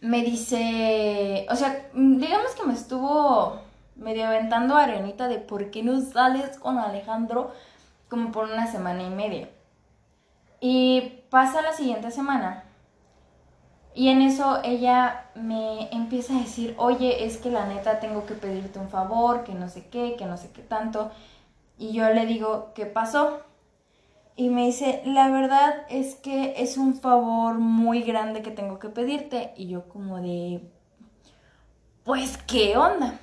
me 0.00 0.22
dice, 0.22 1.46
o 1.50 1.56
sea, 1.56 1.88
digamos 1.92 2.52
que 2.54 2.64
me 2.64 2.74
estuvo 2.74 3.60
medio 3.96 4.26
aventando 4.26 4.76
arenita 4.76 5.26
de 5.28 5.38
por 5.38 5.70
qué 5.70 5.82
no 5.82 6.00
sales 6.00 6.58
con 6.58 6.78
Alejandro 6.78 7.52
como 8.08 8.30
por 8.30 8.44
una 8.44 8.66
semana 8.70 9.02
y 9.02 9.10
media. 9.10 9.48
Y 10.60 11.22
pasa 11.30 11.62
la 11.62 11.72
siguiente 11.72 12.10
semana. 12.10 12.64
Y 13.94 14.10
en 14.10 14.22
eso 14.22 14.60
ella 14.62 15.30
me 15.34 15.90
empieza 15.90 16.36
a 16.36 16.40
decir, 16.40 16.74
oye, 16.78 17.24
es 17.24 17.38
que 17.38 17.50
la 17.50 17.66
neta 17.66 17.98
tengo 17.98 18.26
que 18.26 18.34
pedirte 18.34 18.78
un 18.78 18.88
favor, 18.88 19.42
que 19.42 19.54
no 19.54 19.68
sé 19.68 19.88
qué, 19.88 20.14
que 20.16 20.26
no 20.26 20.36
sé 20.36 20.50
qué 20.52 20.62
tanto. 20.62 21.10
Y 21.78 21.92
yo 21.92 22.08
le 22.10 22.26
digo, 22.26 22.70
¿qué 22.74 22.86
pasó? 22.86 23.40
Y 24.38 24.50
me 24.50 24.66
dice, 24.66 25.02
la 25.04 25.28
verdad 25.30 25.82
es 25.90 26.14
que 26.14 26.54
es 26.58 26.76
un 26.76 26.94
favor 26.94 27.54
muy 27.58 28.02
grande 28.02 28.40
que 28.40 28.52
tengo 28.52 28.78
que 28.78 28.88
pedirte. 28.88 29.52
Y 29.56 29.66
yo 29.66 29.88
como 29.88 30.20
de, 30.20 30.60
pues, 32.04 32.38
¿qué 32.46 32.76
onda? 32.76 33.18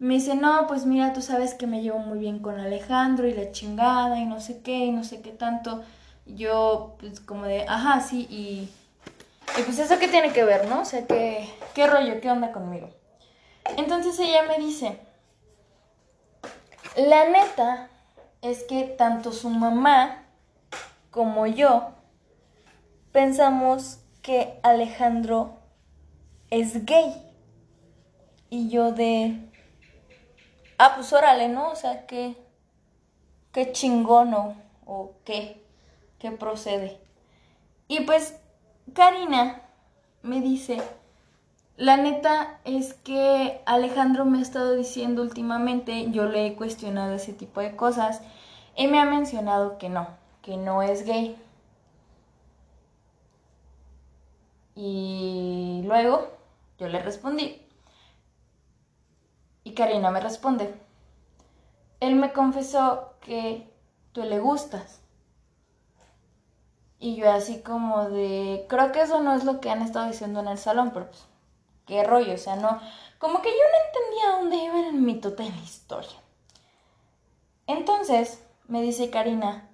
Me 0.00 0.14
dice, 0.14 0.34
no, 0.34 0.66
pues 0.66 0.86
mira, 0.86 1.12
tú 1.12 1.22
sabes 1.22 1.54
que 1.54 1.68
me 1.68 1.82
llevo 1.82 2.00
muy 2.00 2.18
bien 2.18 2.40
con 2.40 2.58
Alejandro 2.58 3.28
y 3.28 3.32
la 3.32 3.52
chingada 3.52 4.18
y 4.18 4.26
no 4.26 4.40
sé 4.40 4.60
qué 4.60 4.86
y 4.86 4.90
no 4.90 5.04
sé 5.04 5.22
qué 5.22 5.30
tanto 5.30 5.84
yo 6.26 6.96
pues 6.98 7.20
como 7.20 7.44
de, 7.44 7.64
ajá, 7.68 8.00
sí, 8.00 8.26
y, 8.28 8.68
y 9.56 9.62
pues 9.62 9.78
eso 9.78 10.00
qué 10.00 10.08
tiene 10.08 10.32
que 10.32 10.42
ver, 10.42 10.66
¿no? 10.66 10.80
O 10.80 10.84
sea, 10.84 11.06
¿qué, 11.06 11.48
qué 11.74 11.86
rollo, 11.86 12.20
qué 12.20 12.28
onda 12.28 12.50
conmigo. 12.50 12.90
Entonces 13.76 14.18
ella 14.18 14.42
me 14.48 14.58
dice, 14.58 14.98
la 16.96 17.28
neta 17.28 17.88
es 18.42 18.64
que 18.64 18.82
tanto 18.82 19.30
su 19.30 19.48
mamá 19.48 20.23
como 21.14 21.46
yo 21.46 21.92
pensamos 23.12 24.00
que 24.20 24.58
Alejandro 24.64 25.60
es 26.50 26.84
gay. 26.84 27.14
Y 28.50 28.68
yo 28.68 28.90
de, 28.90 29.38
ah, 30.76 30.94
pues 30.96 31.12
órale, 31.12 31.48
¿no? 31.48 31.70
O 31.70 31.76
sea, 31.76 32.06
qué, 32.06 32.36
qué 33.52 33.70
chingón 33.70 34.34
o 34.86 35.12
qué 35.24 35.62
que 36.18 36.32
procede. 36.32 36.98
Y 37.86 38.00
pues 38.00 38.36
Karina 38.92 39.62
me 40.22 40.40
dice, 40.40 40.82
la 41.76 41.96
neta 41.96 42.58
es 42.64 42.94
que 42.94 43.60
Alejandro 43.66 44.24
me 44.24 44.38
ha 44.38 44.42
estado 44.42 44.74
diciendo 44.74 45.22
últimamente, 45.22 46.10
yo 46.10 46.24
le 46.24 46.48
he 46.48 46.56
cuestionado 46.56 47.14
ese 47.14 47.32
tipo 47.32 47.60
de 47.60 47.76
cosas, 47.76 48.20
y 48.74 48.88
me 48.88 48.98
ha 48.98 49.04
mencionado 49.04 49.78
que 49.78 49.88
no, 49.88 50.08
que 50.44 50.58
no 50.58 50.82
es 50.82 51.06
gay. 51.06 51.36
Y 54.74 55.82
luego 55.84 56.28
yo 56.78 56.88
le 56.88 57.00
respondí. 57.00 57.66
Y 59.64 59.72
Karina 59.72 60.10
me 60.10 60.20
responde. 60.20 60.74
Él 62.00 62.16
me 62.16 62.32
confesó 62.34 63.14
que 63.20 63.72
tú 64.12 64.22
le 64.22 64.38
gustas. 64.38 65.00
Y 66.98 67.16
yo 67.16 67.30
así 67.30 67.62
como 67.62 68.10
de, 68.10 68.66
creo 68.68 68.92
que 68.92 69.00
eso 69.00 69.20
no 69.20 69.34
es 69.34 69.44
lo 69.44 69.60
que 69.60 69.70
han 69.70 69.82
estado 69.82 70.06
diciendo 70.06 70.40
en 70.40 70.48
el 70.48 70.58
salón, 70.58 70.90
pero 70.92 71.06
pues, 71.06 71.26
qué 71.86 72.04
rollo, 72.04 72.34
o 72.34 72.38
sea, 72.38 72.56
no, 72.56 72.80
como 73.18 73.42
que 73.42 73.50
yo 73.50 73.56
no 73.56 73.86
entendía 73.86 74.38
dónde 74.38 74.56
iba 74.56 74.88
el 74.88 74.94
mitote 74.94 75.42
de 75.42 75.50
la 75.50 75.56
historia. 75.56 76.18
Entonces, 77.66 78.42
me 78.68 78.80
dice 78.80 79.10
Karina, 79.10 79.68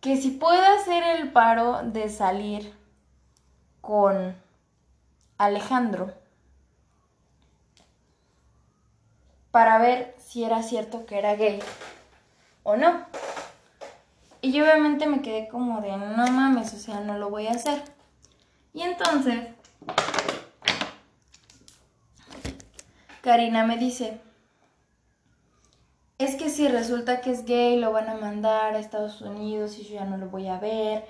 que 0.00 0.16
si 0.16 0.30
puedo 0.30 0.62
hacer 0.76 1.02
el 1.02 1.32
paro 1.32 1.82
de 1.82 2.08
salir 2.08 2.74
con 3.80 4.36
Alejandro 5.38 6.12
para 9.50 9.78
ver 9.78 10.14
si 10.18 10.44
era 10.44 10.62
cierto 10.62 11.06
que 11.06 11.18
era 11.18 11.34
gay 11.34 11.60
o 12.62 12.76
no. 12.76 13.06
Y 14.40 14.52
yo 14.52 14.62
obviamente 14.64 15.06
me 15.06 15.20
quedé 15.20 15.48
como 15.48 15.80
de, 15.80 15.96
no 15.96 16.26
mames, 16.28 16.72
o 16.74 16.78
sea, 16.78 17.00
no 17.00 17.18
lo 17.18 17.28
voy 17.28 17.48
a 17.48 17.52
hacer. 17.52 17.82
Y 18.72 18.82
entonces, 18.82 19.48
Karina 23.22 23.66
me 23.66 23.76
dice, 23.78 24.20
es 26.18 26.34
que 26.34 26.50
si 26.50 26.66
resulta 26.66 27.20
que 27.20 27.30
es 27.30 27.44
gay, 27.44 27.78
lo 27.78 27.92
van 27.92 28.08
a 28.08 28.14
mandar 28.14 28.74
a 28.74 28.80
Estados 28.80 29.20
Unidos 29.20 29.78
y 29.78 29.84
yo 29.84 29.94
ya 29.94 30.04
no 30.04 30.16
lo 30.16 30.28
voy 30.28 30.48
a 30.48 30.58
ver. 30.58 31.04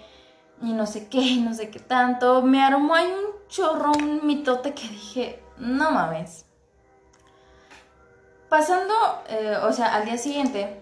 Y 0.60 0.74
no 0.74 0.86
sé 0.86 1.08
qué, 1.08 1.18
y 1.20 1.40
no 1.40 1.54
sé 1.54 1.70
qué 1.70 1.80
tanto. 1.80 2.42
Me 2.42 2.62
armó 2.62 2.94
ahí 2.94 3.06
un 3.06 3.48
chorro, 3.48 3.92
un 3.92 4.26
mitote 4.26 4.74
que 4.74 4.86
dije, 4.88 5.42
no 5.56 5.90
mames. 5.90 6.44
Pasando, 8.50 8.94
eh, 9.28 9.56
o 9.62 9.72
sea, 9.72 9.94
al 9.94 10.04
día 10.04 10.18
siguiente, 10.18 10.80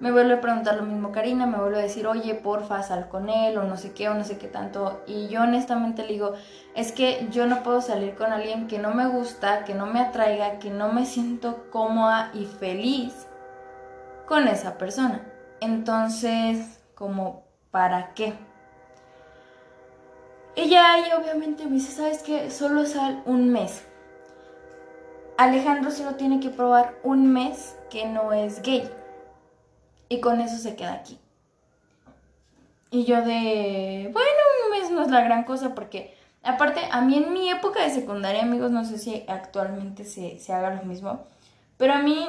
me 0.00 0.12
vuelve 0.12 0.34
a 0.34 0.40
preguntar 0.40 0.76
lo 0.76 0.82
mismo 0.82 1.12
Karina, 1.12 1.46
me 1.46 1.58
vuelve 1.58 1.78
a 1.78 1.82
decir, 1.82 2.06
oye, 2.06 2.34
porfa, 2.34 2.82
sal 2.82 3.08
con 3.08 3.28
él, 3.28 3.56
o 3.58 3.64
no 3.64 3.76
sé 3.76 3.92
qué, 3.92 4.08
o 4.08 4.14
no 4.14 4.24
sé 4.24 4.38
qué 4.38 4.48
tanto. 4.48 5.02
Y 5.06 5.28
yo 5.28 5.42
honestamente 5.42 6.02
le 6.02 6.12
digo, 6.12 6.32
es 6.74 6.92
que 6.92 7.26
yo 7.30 7.46
no 7.46 7.62
puedo 7.62 7.82
salir 7.82 8.14
con 8.14 8.32
alguien 8.32 8.68
que 8.68 8.78
no 8.78 8.94
me 8.94 9.06
gusta, 9.06 9.64
que 9.64 9.74
no 9.74 9.86
me 9.86 10.00
atraiga, 10.00 10.58
que 10.58 10.70
no 10.70 10.92
me 10.92 11.04
siento 11.04 11.66
cómoda 11.70 12.30
y 12.34 12.46
feliz 12.46 13.26
con 14.30 14.46
esa 14.46 14.78
persona. 14.78 15.26
Entonces, 15.60 16.78
como, 16.94 17.42
¿para 17.72 18.14
qué? 18.14 18.32
Ella 20.54 20.92
ahí 20.92 21.02
obviamente 21.18 21.64
me 21.64 21.72
dice, 21.72 21.90
¿sabes 21.90 22.22
qué? 22.22 22.48
Solo 22.52 22.86
sal 22.86 23.24
un 23.26 23.50
mes. 23.50 23.84
Alejandro 25.36 25.90
solo 25.90 26.14
tiene 26.14 26.38
que 26.38 26.50
probar 26.50 26.94
un 27.02 27.32
mes 27.32 27.76
que 27.90 28.06
no 28.06 28.32
es 28.32 28.62
gay. 28.62 28.88
Y 30.08 30.20
con 30.20 30.40
eso 30.40 30.58
se 30.58 30.76
queda 30.76 30.92
aquí. 30.92 31.18
Y 32.92 33.06
yo 33.06 33.22
de, 33.22 34.10
bueno, 34.12 34.40
un 34.64 34.78
mes 34.78 34.92
no 34.92 35.02
es 35.02 35.10
la 35.10 35.24
gran 35.24 35.42
cosa 35.42 35.74
porque, 35.74 36.16
aparte, 36.44 36.82
a 36.92 37.00
mí 37.00 37.18
en 37.18 37.32
mi 37.32 37.50
época 37.50 37.82
de 37.82 37.90
secundaria, 37.90 38.42
amigos, 38.42 38.70
no 38.70 38.84
sé 38.84 38.96
si 38.96 39.24
actualmente 39.26 40.04
se, 40.04 40.38
se 40.38 40.52
haga 40.52 40.72
lo 40.76 40.84
mismo, 40.84 41.26
pero 41.76 41.94
a 41.94 41.98
mí 41.98 42.28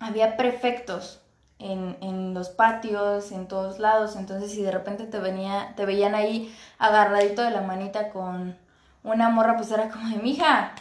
había 0.00 0.36
prefectos 0.36 1.20
en, 1.58 1.96
en, 2.00 2.34
los 2.34 2.50
patios, 2.50 3.32
en 3.32 3.48
todos 3.48 3.78
lados, 3.78 4.16
entonces 4.16 4.52
si 4.52 4.62
de 4.62 4.70
repente 4.70 5.04
te, 5.04 5.18
venía, 5.18 5.74
te 5.76 5.84
veían 5.86 6.14
ahí 6.14 6.54
agarradito 6.78 7.42
de 7.42 7.50
la 7.50 7.62
manita 7.62 8.10
con 8.10 8.56
una 9.02 9.28
morra, 9.28 9.56
pues 9.56 9.70
era 9.70 9.88
como 9.88 10.08
de, 10.08 10.22
mija, 10.22 10.72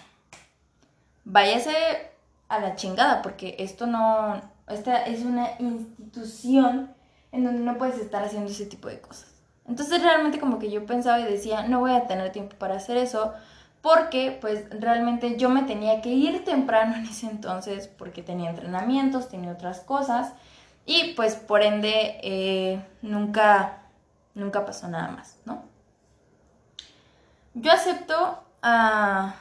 váyase 1.25 2.11
a 2.47 2.59
la 2.59 2.75
chingada, 2.75 3.21
porque 3.21 3.55
esto 3.59 3.87
no, 3.87 4.41
esta 4.67 5.03
es 5.05 5.23
una 5.23 5.49
institución 5.59 6.93
en 7.31 7.43
donde 7.43 7.61
no 7.61 7.77
puedes 7.77 7.97
estar 7.97 8.23
haciendo 8.23 8.51
ese 8.51 8.65
tipo 8.65 8.87
de 8.87 9.01
cosas. 9.01 9.33
Entonces 9.67 10.01
realmente 10.01 10.39
como 10.39 10.59
que 10.59 10.69
yo 10.69 10.85
pensaba 10.85 11.19
y 11.19 11.25
decía, 11.25 11.63
no 11.63 11.79
voy 11.79 11.91
a 11.91 12.07
tener 12.07 12.31
tiempo 12.31 12.55
para 12.57 12.75
hacer 12.75 12.97
eso, 12.97 13.33
porque 13.87 14.37
pues 14.41 14.65
realmente 14.69 15.37
yo 15.37 15.47
me 15.47 15.63
tenía 15.63 16.01
que 16.01 16.09
ir 16.09 16.43
temprano 16.43 16.97
en 16.97 17.05
ese 17.05 17.27
entonces, 17.27 17.87
porque 17.87 18.21
tenía 18.21 18.49
entrenamientos, 18.49 19.29
tenía 19.29 19.53
otras 19.53 19.79
cosas, 19.79 20.33
y 20.85 21.13
pues 21.13 21.35
por 21.35 21.61
ende 21.61 22.19
eh, 22.21 22.85
nunca, 23.01 23.77
nunca 24.35 24.65
pasó 24.65 24.89
nada 24.89 25.07
más, 25.07 25.37
¿no? 25.45 25.63
Yo 27.53 27.71
acepto 27.71 28.43
a 28.61 29.35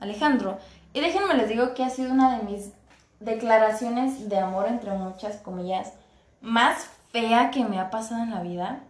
Alejandro, 0.00 0.58
y 0.92 0.98
déjenme 0.98 1.34
les 1.34 1.48
digo 1.48 1.72
que 1.72 1.84
ha 1.84 1.90
sido 1.90 2.10
una 2.10 2.36
de 2.36 2.42
mis 2.42 2.72
declaraciones 3.20 4.28
de 4.28 4.36
amor, 4.36 4.66
entre 4.66 4.90
muchas 4.94 5.36
comillas, 5.36 5.92
más 6.40 6.88
fea 7.12 7.52
que 7.52 7.62
me 7.62 7.78
ha 7.78 7.90
pasado 7.90 8.24
en 8.24 8.32
la 8.32 8.42
vida. 8.42 8.80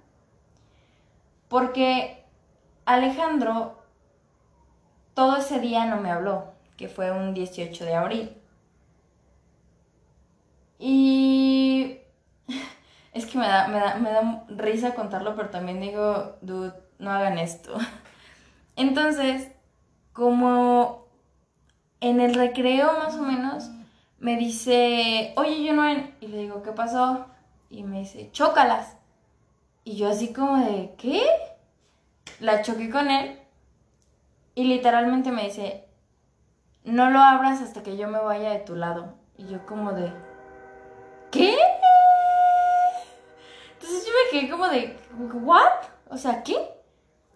Porque 1.51 2.25
Alejandro 2.87 3.82
todo 5.15 5.37
ese 5.37 5.61
día 5.61 5.87
no 5.87 5.99
me 6.01 6.11
habló, 6.11 6.53
que 6.77 6.89
fue 6.89 7.11
un 7.11 7.35
18 7.35 7.85
de 7.85 7.95
abril. 7.95 8.37
Y 10.79 11.99
es 13.13 13.27
que 13.27 13.39
me 13.39 13.47
da, 13.47 13.69
me 13.69 13.79
da, 13.79 13.95
me 13.97 14.11
da 14.11 14.45
risa 14.49 14.95
contarlo, 14.95 15.37
pero 15.37 15.51
también 15.51 15.81
digo, 15.81 16.37
dude, 16.41 16.73
no 16.99 17.11
hagan 17.11 17.39
esto. 17.39 17.77
Entonces, 18.77 19.53
como 20.13 21.07
en 22.01 22.21
el 22.21 22.35
recreo 22.35 22.93
más 22.99 23.15
o 23.15 23.23
menos, 23.23 23.71
me 24.19 24.37
dice, 24.37 25.33
oye, 25.37 25.65
yo 25.65 25.73
no... 25.73 25.91
Y 26.21 26.27
le 26.29 26.39
digo, 26.39 26.63
¿qué 26.63 26.73
pasó? 26.73 27.27
y 27.73 27.83
me 27.83 28.01
dice, 28.01 28.29
chócalas. 28.33 28.97
Y 29.83 29.97
yo 29.97 30.11
así 30.11 30.33
como 30.33 30.59
de, 30.59 30.95
¿qué? 30.99 31.23
La 32.39 32.63
choqué 32.63 32.91
con 32.91 33.11
él 33.11 33.42
y 34.55 34.65
literalmente 34.65 35.33
me 35.33 35.45
dice, 35.45 35.85
no 36.85 37.11
lo 37.11 37.21
abras 37.21 37.63
hasta 37.63 37.83
que 37.83 37.97
yo 37.97 38.09
me 38.09 38.19
vaya 38.19 38.51
de 38.51 38.59
tu 38.59 38.75
lado. 38.75 39.15
Y 39.37 39.47
yo 39.47 39.65
como 39.67 39.93
de, 39.93 40.13
¿qué? 41.31 41.57
Entonces 43.75 44.07
yo 44.07 44.13
me 44.13 44.31
quedé 44.31 44.51
como 44.51 44.69
de, 44.69 44.97
¿what? 45.43 45.87
O 46.11 46.17
sea, 46.17 46.43
¿qué? 46.43 46.57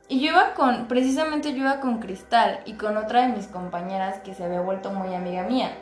Y 0.09 0.21
yo 0.21 0.33
iba 0.33 0.55
con, 0.55 0.87
precisamente 0.87 1.53
yo 1.53 1.59
iba 1.59 1.81
con 1.81 1.99
Cristal 1.99 2.61
y 2.65 2.75
con 2.75 2.97
otra 2.97 3.23
de 3.23 3.35
mis 3.35 3.49
compañeras 3.49 4.21
que 4.21 4.35
se 4.35 4.45
había 4.45 4.61
vuelto 4.61 4.91
muy 4.91 5.15
amiga 5.15 5.43
mía. 5.43 5.77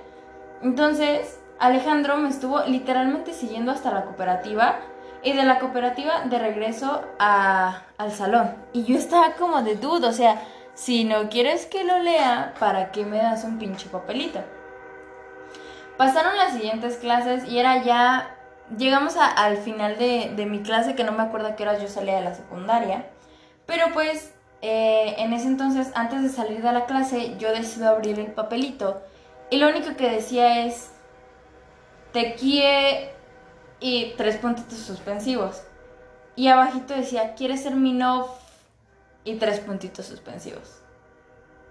Entonces, 0.62 1.40
Alejandro 1.58 2.16
me 2.16 2.30
estuvo 2.30 2.60
literalmente 2.62 3.34
siguiendo 3.34 3.72
hasta 3.72 3.92
la 3.92 4.04
cooperativa 4.04 4.76
y 5.22 5.32
de 5.32 5.44
la 5.44 5.58
cooperativa 5.58 6.22
de 6.24 6.38
regreso 6.38 7.02
al 7.18 8.12
salón. 8.12 8.54
Y 8.72 8.84
yo 8.84 8.96
estaba 8.96 9.32
como 9.34 9.62
de 9.62 9.76
duda, 9.76 10.08
o 10.08 10.12
sea, 10.12 10.40
si 10.74 11.04
no 11.04 11.28
quieres 11.28 11.66
que 11.66 11.84
lo 11.84 11.98
lea, 12.00 12.54
¿para 12.58 12.90
qué 12.90 13.04
me 13.04 13.18
das 13.18 13.44
un 13.44 13.58
pinche 13.58 13.88
papelito? 13.88 14.40
Pasaron 15.96 16.36
las 16.36 16.54
siguientes 16.54 16.96
clases 16.96 17.44
y 17.48 17.58
era 17.58 17.82
ya... 17.82 18.30
Llegamos 18.78 19.16
al 19.18 19.58
final 19.58 19.98
de, 19.98 20.46
mi 20.48 20.62
clase, 20.62 20.94
que 20.94 21.04
no 21.04 21.12
me 21.12 21.22
acuerdo 21.22 21.54
qué 21.54 21.64
hora 21.64 21.78
yo 21.78 21.86
salía 21.86 22.16
de 22.16 22.22
la 22.22 22.34
secundaria. 22.34 23.06
Pero 23.66 23.92
pues, 23.92 24.32
eh, 24.62 25.16
en 25.18 25.34
ese 25.34 25.48
entonces, 25.48 25.92
antes 25.94 26.22
de 26.22 26.30
salir 26.30 26.62
de 26.62 26.72
la 26.72 26.86
clase, 26.86 27.36
yo 27.38 27.52
decido 27.52 27.90
abrir 27.90 28.18
el 28.18 28.32
papelito. 28.32 29.02
Y 29.50 29.58
lo 29.58 29.68
único 29.68 29.94
que 29.96 30.08
decía 30.08 30.64
es, 30.64 30.90
te 32.12 32.34
quiere 32.36 33.12
y 33.80 34.14
tres 34.16 34.38
puntitos 34.38 34.78
suspensivos. 34.78 35.62
Y 36.34 36.48
abajito 36.48 36.94
decía, 36.94 37.34
¿quieres 37.34 37.62
ser 37.62 37.74
mi 37.74 37.92
no? 37.92 38.28
Y 39.24 39.36
tres 39.36 39.60
puntitos 39.60 40.06
suspensivos. 40.06 40.82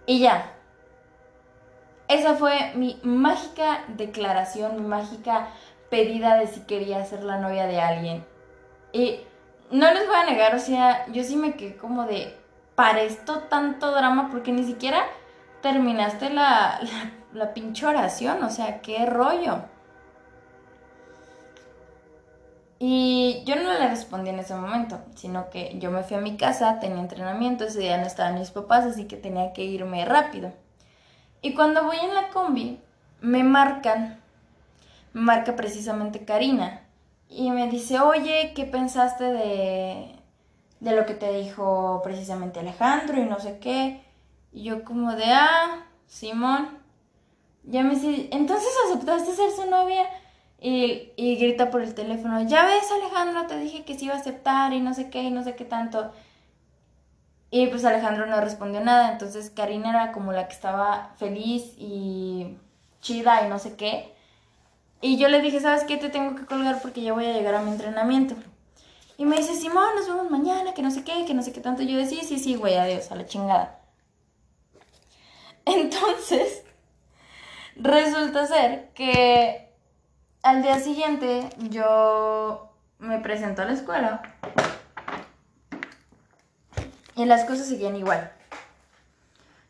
Y 0.06 0.20
ya. 0.20 0.54
Esa 2.08 2.36
fue 2.36 2.74
mi 2.76 3.00
mágica 3.04 3.86
declaración, 3.88 4.76
mi 4.76 4.88
mágica 4.88 5.48
pedida 5.90 6.36
de 6.38 6.48
si 6.48 6.62
quería 6.62 7.06
ser 7.06 7.24
la 7.24 7.38
novia 7.38 7.66
de 7.68 7.80
alguien. 7.80 8.26
Y 8.92 9.22
no 9.72 9.92
les 9.94 10.08
voy 10.08 10.16
a 10.16 10.26
negar, 10.26 10.56
o 10.56 10.60
sea, 10.60 11.08
yo 11.08 11.24
sí 11.24 11.36
me 11.36 11.56
quedé 11.56 11.78
como 11.78 12.06
de, 12.06 12.38
para 12.76 13.02
esto 13.02 13.40
tanto 13.50 13.92
drama, 13.92 14.30
porque 14.32 14.52
ni 14.52 14.64
siquiera 14.64 15.06
terminaste 15.62 16.30
la, 16.30 16.80
la, 16.82 17.12
la 17.34 17.54
pinche 17.54 17.86
oración, 17.86 18.44
o 18.44 18.50
sea, 18.50 18.82
qué 18.82 19.06
rollo. 19.06 19.64
Y 22.80 23.44
yo 23.46 23.56
no 23.56 23.72
le 23.74 23.88
respondí 23.88 24.30
en 24.30 24.40
ese 24.40 24.56
momento, 24.56 25.00
sino 25.16 25.50
que 25.50 25.78
yo 25.80 25.90
me 25.92 26.04
fui 26.04 26.18
a 26.18 26.22
mi 26.22 26.36
casa, 26.36 26.80
tenía 26.80 27.00
entrenamiento, 27.00 27.64
ese 27.64 27.80
día 27.80 27.98
no 27.98 28.06
estaban 28.06 28.40
mis 28.40 28.52
papás, 28.52 28.86
así 28.86 29.06
que 29.06 29.16
tenía 29.16 29.54
que 29.54 29.64
irme 29.64 30.04
rápido. 30.06 30.52
Y 31.42 31.54
cuando 31.54 31.86
voy 31.86 31.98
en 31.98 32.14
la 32.14 32.30
combi, 32.30 32.80
me 33.22 33.44
marcan, 33.44 34.20
me 35.14 35.22
marca 35.22 35.56
precisamente 35.56 36.26
Karina, 36.26 36.82
y 37.30 37.52
me 37.52 37.70
dice, 37.70 38.00
oye, 38.00 38.54
¿qué 38.56 38.66
pensaste 38.66 39.24
de, 39.24 40.16
de 40.80 40.96
lo 40.96 41.06
que 41.06 41.14
te 41.14 41.32
dijo 41.32 42.02
precisamente 42.04 42.60
Alejandro 42.60 43.20
y 43.20 43.26
no 43.26 43.40
sé 43.40 43.60
qué? 43.60 44.04
Y 44.52 44.64
yo 44.64 44.84
como 44.84 45.16
de, 45.16 45.26
ah, 45.26 45.86
Simón, 46.06 46.78
ya 47.64 47.84
me 47.84 47.96
dice, 47.96 48.30
entonces 48.32 48.70
aceptaste 48.86 49.34
ser 49.34 49.52
su 49.52 49.70
novia. 49.70 50.06
Y, 50.66 51.36
grita 51.36 51.70
por 51.70 51.82
el 51.82 51.94
teléfono, 51.94 52.42
ya 52.44 52.66
ves 52.66 52.90
Alejandro, 52.90 53.48
te 53.48 53.60
dije 53.60 53.84
que 53.84 54.00
sí 54.00 54.06
iba 54.06 54.16
a 54.16 54.20
aceptar 54.20 54.72
y 54.72 54.80
no 54.80 54.94
sé 54.94 55.10
qué 55.10 55.24
y 55.24 55.30
no 55.30 55.44
sé 55.44 55.56
qué 55.56 55.66
tanto. 55.66 56.14
Y 57.52 57.68
pues 57.68 57.84
Alejandro 57.84 58.26
no 58.28 58.40
respondió 58.40 58.80
nada, 58.80 59.12
entonces 59.12 59.50
Karina 59.50 59.90
era 59.90 60.12
como 60.14 60.32
la 60.32 60.48
que 60.48 60.54
estaba 60.54 61.12
feliz 61.18 61.74
y 61.78 62.58
chida 63.02 63.46
y 63.46 63.50
no 63.50 63.60
sé 63.60 63.76
qué. 63.76 64.14
Y 65.02 65.18
yo 65.18 65.28
le 65.28 65.42
dije, 65.42 65.60
¿sabes 65.60 65.84
qué? 65.84 65.98
Te 65.98 66.10
tengo 66.10 66.36
que 66.36 66.46
colgar 66.46 66.82
porque 66.82 67.02
ya 67.02 67.12
voy 67.12 67.26
a 67.26 67.34
llegar 67.34 67.56
a 67.56 67.62
mi 67.62 67.72
entrenamiento. 67.72 68.36
Y 69.18 69.26
me 69.26 69.36
dice, 69.36 69.56
Simón, 69.56 69.96
nos 69.98 70.08
vemos 70.08 70.32
mañana, 70.32 70.74
que 70.74 70.82
no 70.82 70.92
sé 70.92 71.04
qué, 71.04 71.26
que 71.26 71.34
no 71.34 71.44
sé 71.44 71.52
qué 71.52 71.60
tanto. 71.60 71.84
Y 71.84 71.92
yo 71.92 71.98
decía, 71.98 72.22
sí, 72.22 72.38
sí, 72.38 72.40
sí, 72.40 72.56
güey, 72.56 72.76
adiós, 72.76 73.12
a 73.12 73.16
la 73.16 73.26
chingada. 73.26 73.82
Entonces, 75.66 76.64
resulta 77.76 78.48
ser 78.48 78.92
que 78.94 79.63
al 80.44 80.62
día 80.62 80.78
siguiente 80.80 81.50
yo 81.70 82.70
me 83.00 83.20
presento 83.20 83.62
a 83.62 83.66
la 83.66 83.74
escuela 83.74 84.22
y 87.16 87.26
las 87.26 87.46
cosas 87.46 87.68
seguían 87.68 87.96
igual. 87.96 88.32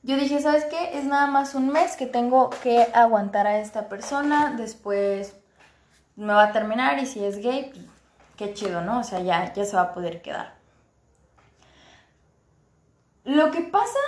Yo 0.02 0.18
dije, 0.18 0.42
¿sabes 0.42 0.66
qué? 0.66 0.98
Es 0.98 1.06
nada 1.06 1.28
más 1.28 1.56
un 1.56 1.70
mes 1.70 1.96
que 1.96 2.08
tengo 2.08 2.50
que 2.50 2.88
aguantar 2.94 3.48
a 3.48 3.60
esta 3.60 3.88
persona, 3.88 4.56
después 4.58 5.36
me 6.16 6.34
va 6.34 6.46
a 6.46 6.52
terminar 6.52 7.00
y 7.00 7.06
si 7.06 7.24
es 7.24 7.38
gay, 7.38 7.72
qué 8.36 8.54
chido, 8.54 8.82
¿no? 8.82 9.00
O 9.00 9.04
sea, 9.04 9.20
ya, 9.20 9.54
ya 9.54 9.66
se 9.66 9.76
va 9.76 9.84
a 9.84 9.94
poder 9.94 10.22
quedar. 10.22 10.56
Lo 13.24 13.52
que 13.52 13.62
pasa, 13.62 14.00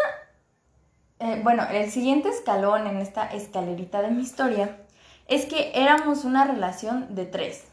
eh, 1.19 1.39
bueno, 1.43 1.63
el 1.71 1.89
siguiente 1.91 2.29
escalón 2.29 2.87
en 2.87 2.97
esta 2.97 3.31
escalerita 3.31 4.01
de 4.01 4.11
mi 4.11 4.23
historia 4.23 4.77
es 5.27 5.45
que 5.45 5.71
éramos 5.73 6.23
una 6.23 6.45
relación 6.45 7.15
de 7.15 7.25
tres. 7.25 7.65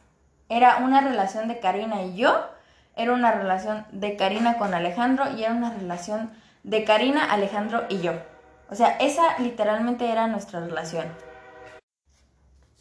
Era 0.49 0.79
una 0.79 1.01
relación 1.01 1.49
de 1.49 1.61
Karina 1.61 2.03
y 2.03 2.17
yo, 2.17 2.47
era 2.97 3.13
una 3.13 3.33
relación 3.33 3.87
de 3.91 4.17
Karina 4.17 4.59
con 4.59 4.75
Alejandro 4.75 5.31
y 5.37 5.45
era 5.45 5.53
una 5.53 5.73
relación 5.73 6.31
de 6.63 6.85
Karina, 6.85 7.25
Alejandro 7.33 7.85
y 7.89 8.01
yo. 8.01 8.13
O 8.71 8.75
sea, 8.75 8.97
esa 8.99 9.39
literalmente 9.39 10.11
era 10.11 10.27
nuestra 10.27 10.61
relación. 10.61 11.07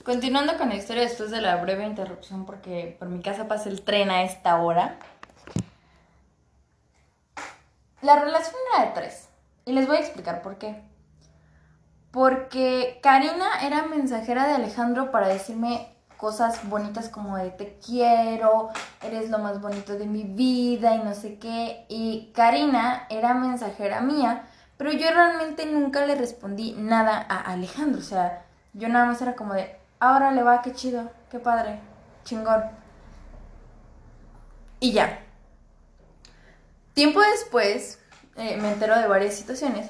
Continuando 0.04 0.58
con 0.58 0.70
la 0.70 0.76
historia 0.76 1.04
después 1.04 1.32
de 1.32 1.42
la 1.42 1.58
breve 1.58 1.86
interrupción 1.86 2.46
porque 2.46 2.96
por 2.98 3.08
mi 3.10 3.22
casa 3.22 3.48
pasa 3.48 3.70
el 3.70 3.82
tren 3.82 4.10
a 4.10 4.24
esta 4.24 4.62
hora. 4.62 4.98
La 8.02 8.20
relación 8.20 8.56
era 8.74 8.86
de 8.86 8.92
tres. 8.94 9.28
Y 9.66 9.74
les 9.74 9.88
voy 9.88 9.98
a 9.98 10.00
explicar 10.00 10.42
por 10.42 10.58
qué. 10.58 10.82
Porque 12.12 13.00
Karina 13.02 13.62
era 13.62 13.84
mensajera 13.84 14.48
de 14.48 14.56
Alejandro 14.56 15.12
para 15.12 15.30
decirme 15.30 15.88
cosas 16.18 16.70
bonitas 16.70 17.10
como 17.10 17.36
de 17.38 17.50
te 17.50 17.80
quiero, 17.84 18.70
eres 19.02 19.32
lo 19.32 19.40
más 19.40 19.60
bonito 19.60 19.94
de 19.94 20.06
mi 20.06 20.24
vida 20.24 20.94
y 20.94 21.00
no 21.00 21.16
sé 21.16 21.40
qué. 21.40 21.86
Y 21.90 22.32
Karina 22.36 23.08
era 23.10 23.34
mensajera 23.34 24.02
mía, 24.02 24.44
pero 24.78 24.92
yo 24.92 25.10
realmente 25.10 25.66
nunca 25.66 26.06
le 26.06 26.16
respondí 26.16 26.74
nada 26.78 27.26
a 27.28 27.52
Alejandro. 27.52 28.00
O 28.00 28.04
sea, 28.04 28.46
yo 28.74 28.88
nada 28.88 29.06
más 29.06 29.22
era 29.22 29.36
como 29.36 29.56
de, 29.56 29.76
ahora 30.00 30.32
le 30.32 30.44
va, 30.44 30.62
qué 30.62 30.74
chido, 30.74 31.10
qué 31.32 31.40
padre, 31.40 31.80
chingón. 32.24 32.66
Y 34.80 34.92
ya. 34.92 35.20
Tiempo 36.94 37.22
después 37.22 38.00
eh, 38.36 38.58
me 38.58 38.74
entero 38.74 39.00
de 39.00 39.08
varias 39.08 39.34
situaciones, 39.36 39.90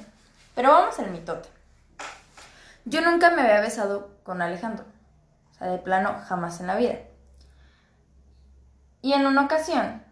pero 0.54 0.70
vamos 0.70 0.98
al 0.98 1.10
mitote. 1.10 1.48
Yo 2.84 3.00
nunca 3.00 3.30
me 3.30 3.42
había 3.42 3.60
besado 3.60 4.18
con 4.24 4.42
Alejandro, 4.42 4.84
o 5.52 5.54
sea, 5.54 5.68
de 5.68 5.78
plano 5.78 6.16
jamás 6.26 6.60
en 6.60 6.66
la 6.66 6.76
vida. 6.76 6.98
Y 9.02 9.12
en 9.12 9.26
una 9.26 9.44
ocasión, 9.44 10.02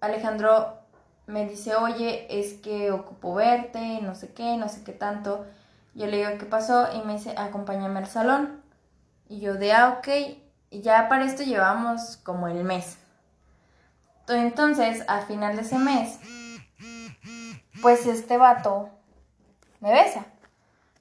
Alejandro 0.00 0.80
me 1.26 1.46
dice, 1.46 1.74
oye, 1.74 2.26
es 2.30 2.54
que 2.54 2.90
ocupo 2.90 3.34
verte, 3.34 4.00
no 4.02 4.14
sé 4.14 4.32
qué, 4.32 4.56
no 4.56 4.68
sé 4.68 4.82
qué 4.82 4.92
tanto. 4.92 5.46
Yo 5.94 6.06
le 6.06 6.18
digo, 6.18 6.38
¿qué 6.38 6.46
pasó? 6.46 6.88
Y 6.92 7.02
me 7.06 7.14
dice, 7.14 7.34
acompáñame 7.36 7.98
al 7.98 8.06
salón. 8.06 8.62
Y 9.28 9.40
yo 9.40 9.54
de, 9.54 9.72
ah, 9.72 9.98
ok. 9.98 10.08
Y 10.70 10.82
ya 10.82 11.08
para 11.08 11.24
esto 11.24 11.42
llevamos 11.42 12.16
como 12.18 12.48
el 12.48 12.64
mes. 12.64 12.98
Entonces, 14.28 15.04
a 15.08 15.22
final 15.22 15.56
de 15.56 15.62
ese 15.62 15.78
mes, 15.78 16.18
pues 17.82 18.06
este 18.06 18.36
vato 18.36 18.90
me 19.80 19.92
besa. 19.92 20.26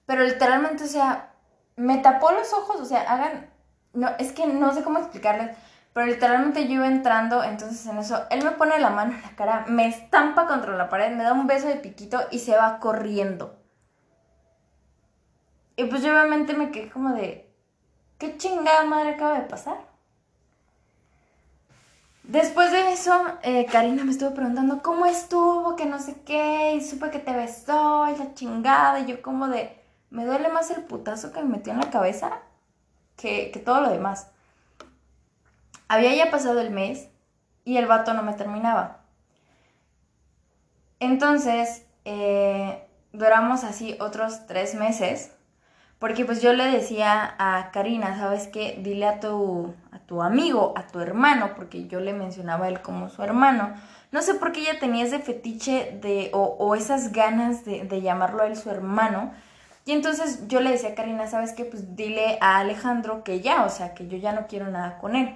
Pero 0.10 0.24
literalmente, 0.24 0.86
o 0.86 0.88
sea, 0.88 1.34
me 1.76 2.00
tapó 2.00 2.32
los 2.32 2.52
ojos, 2.52 2.82
o 2.82 2.86
sea, 2.86 3.02
hagan, 3.02 3.48
no, 3.94 4.10
es 4.18 4.32
que 4.32 4.48
no 4.48 4.74
sé 4.74 4.82
cómo 4.84 4.98
explicarles, 4.98 5.56
pero 5.94 6.08
literalmente 6.08 6.68
yo 6.68 6.74
iba 6.74 6.88
entrando, 6.88 7.44
entonces 7.44 7.86
en 7.86 8.00
eso, 8.00 8.24
él 8.32 8.44
me 8.44 8.50
pone 8.50 8.80
la 8.80 8.90
mano 8.90 9.14
en 9.14 9.22
la 9.22 9.36
cara, 9.36 9.66
me 9.68 9.88
estampa 9.88 10.48
contra 10.48 10.76
la 10.76 10.90
pared, 10.90 11.16
me 11.16 11.24
da 11.24 11.34
un 11.34 11.46
beso 11.46 11.68
de 11.68 11.76
piquito 11.76 12.22
y 12.32 12.40
se 12.40 12.58
va 12.58 12.80
corriendo. 12.80 13.56
Y 15.76 15.84
pues 15.84 16.02
yo 16.02 16.10
obviamente 16.10 16.56
me 16.56 16.72
quedé 16.72 16.90
como 16.90 17.14
de, 17.14 17.48
¿qué 18.18 18.36
chingada 18.36 18.86
madre 18.86 19.12
acaba 19.12 19.36
de 19.36 19.46
pasar? 19.46 19.78
Después 22.24 22.72
de 22.72 22.94
eso, 22.94 23.14
eh, 23.44 23.68
Karina 23.68 24.04
me 24.06 24.12
estuvo 24.12 24.34
preguntando 24.34 24.82
cómo 24.82 25.06
estuvo, 25.06 25.76
que 25.76 25.86
no 25.86 26.00
sé 26.00 26.24
qué, 26.26 26.74
y 26.74 26.82
supe 26.82 27.12
que 27.12 27.20
te 27.20 27.34
besó 27.34 28.08
y 28.10 28.18
la 28.18 28.34
chingada, 28.34 29.02
y 29.02 29.06
yo 29.06 29.22
como 29.22 29.48
de, 29.48 29.79
me 30.10 30.26
duele 30.26 30.50
más 30.50 30.72
el 30.72 30.84
putazo 30.84 31.32
que 31.32 31.42
me 31.42 31.58
metió 31.58 31.74
en 31.74 31.80
la 31.80 31.90
cabeza 31.90 32.40
que, 33.16 33.52
todo 33.66 33.82
lo 33.82 33.90
demás. 33.90 34.32
Había 35.88 36.14
ya 36.16 36.32
pasado 36.32 36.62
el 36.62 36.72
mes 36.72 37.10
y 37.66 37.78
el 37.78 37.88
vato 37.88 38.14
no 38.14 38.24
me 38.24 38.34
terminaba. 38.34 39.00
Entonces, 41.00 41.86
eh, 42.06 42.88
duramos 43.12 43.64
así 43.64 43.98
otros 44.00 44.46
tres 44.48 44.76
meses 44.76 45.32
porque 46.00 46.24
pues 46.24 46.42
yo 46.42 46.54
le 46.54 46.66
decía 46.66 47.36
a 47.38 47.72
Karina, 47.72 48.18
¿sabes 48.18 48.48
qué? 48.48 48.80
Dile 48.82 49.06
a 49.06 49.20
tu, 49.20 49.74
a 49.92 50.00
tu 50.00 50.22
amigo, 50.22 50.74
a 50.78 50.88
tu 50.88 51.02
hermano, 51.02 51.52
porque 51.58 51.88
yo 51.88 52.00
le 52.00 52.14
mencionaba 52.14 52.66
a 52.66 52.70
él 52.70 52.82
como 52.82 53.10
su 53.10 53.22
hermano. 53.22 53.74
No 54.14 54.22
sé 54.22 54.36
por 54.36 54.54
qué 54.54 54.62
ella 54.62 54.80
tenía 54.80 55.04
ese 55.04 55.20
fetiche 55.20 56.00
de, 56.02 56.30
o, 56.34 56.74
esas 56.76 57.12
ganas 57.12 57.66
de, 57.66 57.84
de, 57.84 58.02
llamarlo 58.02 58.44
a 58.44 58.48
él 58.48 58.56
su 58.56 58.70
hermano. 58.70 59.34
Y 59.90 59.94
entonces 59.94 60.48
yo 60.48 60.62
le 60.62 60.70
decía 60.70 60.90
a 60.90 60.94
Karina, 60.94 61.26
¿sabes 61.26 61.54
qué? 61.54 61.66
Pues 61.66 61.96
dile 61.96 62.38
a 62.42 62.60
Alejandro 62.60 63.24
que 63.24 63.42
ya, 63.42 63.66
o 63.66 63.72
sea, 63.72 63.96
que 63.96 64.08
yo 64.08 64.20
ya 64.20 64.34
no 64.34 64.46
quiero 64.46 64.70
nada 64.70 65.00
con 65.00 65.16
él. 65.16 65.36